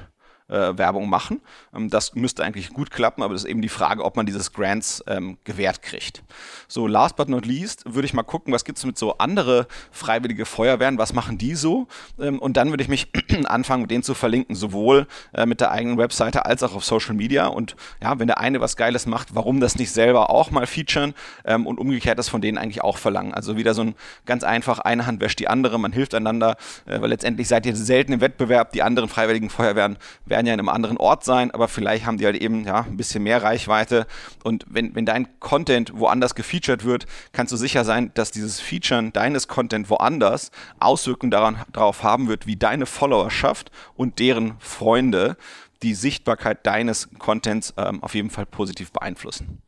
äh, 0.48 0.76
Werbung 0.76 1.08
machen. 1.08 1.40
Ähm, 1.74 1.88
das 1.88 2.14
müsste 2.14 2.44
eigentlich 2.44 2.70
gut 2.70 2.90
klappen, 2.90 3.22
aber 3.22 3.34
das 3.34 3.44
ist 3.44 3.50
eben 3.50 3.62
die 3.62 3.68
Frage, 3.68 4.04
ob 4.04 4.16
man 4.16 4.26
dieses 4.26 4.52
Grants 4.52 5.02
ähm, 5.06 5.38
gewährt 5.44 5.82
kriegt. 5.82 6.22
So, 6.68 6.86
last 6.86 7.16
but 7.16 7.28
not 7.28 7.46
least 7.46 7.82
würde 7.86 8.06
ich 8.06 8.14
mal 8.14 8.22
gucken, 8.22 8.52
was 8.52 8.64
gibt 8.64 8.78
es 8.78 8.84
mit 8.84 8.98
so 8.98 9.16
andere 9.18 9.66
freiwillige 9.90 10.44
Feuerwehren, 10.44 10.98
was 10.98 11.12
machen 11.12 11.38
die 11.38 11.54
so? 11.54 11.86
Ähm, 12.18 12.38
und 12.38 12.56
dann 12.56 12.70
würde 12.70 12.82
ich 12.82 12.88
mich 12.88 13.08
anfangen, 13.46 13.82
mit 13.82 13.90
denen 13.90 14.02
zu 14.02 14.14
verlinken, 14.14 14.54
sowohl 14.54 15.06
äh, 15.32 15.46
mit 15.46 15.60
der 15.60 15.70
eigenen 15.70 15.98
Webseite 15.98 16.44
als 16.44 16.62
auch 16.62 16.74
auf 16.74 16.84
Social 16.84 17.14
Media. 17.14 17.46
Und 17.46 17.76
ja, 18.02 18.18
wenn 18.18 18.26
der 18.26 18.38
eine 18.38 18.60
was 18.60 18.76
Geiles 18.76 19.06
macht, 19.06 19.34
warum 19.34 19.60
das 19.60 19.76
nicht 19.76 19.92
selber 19.92 20.30
auch 20.30 20.50
mal 20.50 20.66
featuren 20.66 21.14
ähm, 21.44 21.66
und 21.66 21.78
umgekehrt 21.78 22.18
das 22.18 22.28
von 22.28 22.40
denen 22.40 22.58
eigentlich 22.58 22.82
auch 22.82 22.98
verlangen. 22.98 23.32
Also 23.32 23.56
wieder 23.56 23.72
so 23.74 23.82
ein 23.82 23.94
ganz 24.26 24.44
einfach, 24.44 24.78
eine 24.80 25.06
Hand 25.06 25.20
wäscht 25.20 25.38
die 25.38 25.48
andere, 25.48 25.78
man 25.78 25.92
hilft 25.92 26.14
einander, 26.14 26.56
äh, 26.84 27.00
weil 27.00 27.08
letztendlich 27.08 27.48
seid 27.48 27.64
ihr 27.64 27.74
selten 27.74 28.12
im 28.12 28.20
Wettbewerb, 28.20 28.72
die 28.72 28.82
anderen 28.82 29.08
freiwilligen 29.08 29.48
Feuerwehren 29.48 29.96
werden 30.26 30.33
ja 30.34 30.54
in 30.54 30.60
einem 30.60 30.68
anderen 30.68 30.96
Ort 30.96 31.24
sein, 31.24 31.50
aber 31.50 31.68
vielleicht 31.68 32.06
haben 32.06 32.18
die 32.18 32.26
halt 32.26 32.36
eben 32.36 32.64
ja, 32.64 32.82
ein 32.82 32.96
bisschen 32.96 33.22
mehr 33.22 33.42
Reichweite. 33.42 34.06
Und 34.42 34.64
wenn, 34.68 34.94
wenn 34.94 35.06
dein 35.06 35.40
Content 35.40 35.92
woanders 35.98 36.34
gefeatured 36.34 36.84
wird, 36.84 37.06
kannst 37.32 37.52
du 37.52 37.56
sicher 37.56 37.84
sein, 37.84 38.10
dass 38.14 38.30
dieses 38.30 38.60
Featuren 38.60 39.12
deines 39.12 39.48
Content 39.48 39.90
woanders 39.90 40.50
Auswirkungen 40.80 41.30
daran, 41.30 41.62
darauf 41.72 42.02
haben 42.02 42.28
wird, 42.28 42.46
wie 42.46 42.56
deine 42.56 42.86
Followerschaft 42.86 43.70
und 43.94 44.18
deren 44.18 44.54
Freunde 44.58 45.36
die 45.82 45.94
Sichtbarkeit 45.94 46.66
deines 46.66 47.08
Contents 47.18 47.74
ähm, 47.76 48.02
auf 48.02 48.14
jeden 48.14 48.30
Fall 48.30 48.46
positiv 48.46 48.90
beeinflussen. 48.92 49.62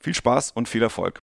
Viel 0.00 0.14
Spaß 0.14 0.50
und 0.52 0.68
viel 0.68 0.82
Erfolg. 0.82 1.20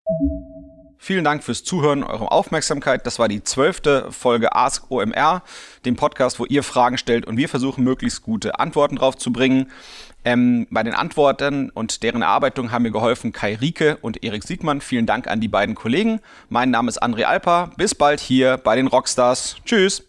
Vielen 1.01 1.23
Dank 1.23 1.45
fürs 1.45 1.63
Zuhören, 1.63 2.03
eure 2.03 2.29
Aufmerksamkeit. 2.29 3.07
Das 3.07 3.19
war 3.19 3.29
die 3.29 3.41
zwölfte 3.41 4.11
Folge 4.11 4.53
Ask 4.53 4.91
OMR, 4.91 5.43
dem 5.85 5.95
Podcast, 5.95 6.41
wo 6.41 6.45
ihr 6.45 6.61
Fragen 6.61 6.97
stellt 6.97 7.25
und 7.25 7.37
wir 7.37 7.47
versuchen, 7.47 7.85
möglichst 7.85 8.21
gute 8.21 8.59
Antworten 8.59 8.97
drauf 8.97 9.17
zu 9.17 9.31
bringen. 9.31 9.71
Ähm, 10.25 10.67
bei 10.69 10.83
den 10.83 10.93
Antworten 10.93 11.69
und 11.69 12.03
deren 12.03 12.21
Erarbeitung 12.21 12.73
haben 12.73 12.83
mir 12.83 12.91
geholfen 12.91 13.31
Kai 13.31 13.55
Rieke 13.55 13.97
und 14.01 14.25
Erik 14.25 14.43
Siegmann. 14.43 14.81
Vielen 14.81 15.05
Dank 15.05 15.27
an 15.27 15.39
die 15.39 15.47
beiden 15.47 15.73
Kollegen. 15.73 16.19
Mein 16.49 16.69
Name 16.69 16.89
ist 16.89 17.01
André 17.01 17.23
Alper. 17.23 17.71
Bis 17.77 17.95
bald 17.95 18.19
hier 18.19 18.57
bei 18.57 18.75
den 18.75 18.87
Rockstars. 18.87 19.55
Tschüss. 19.63 20.08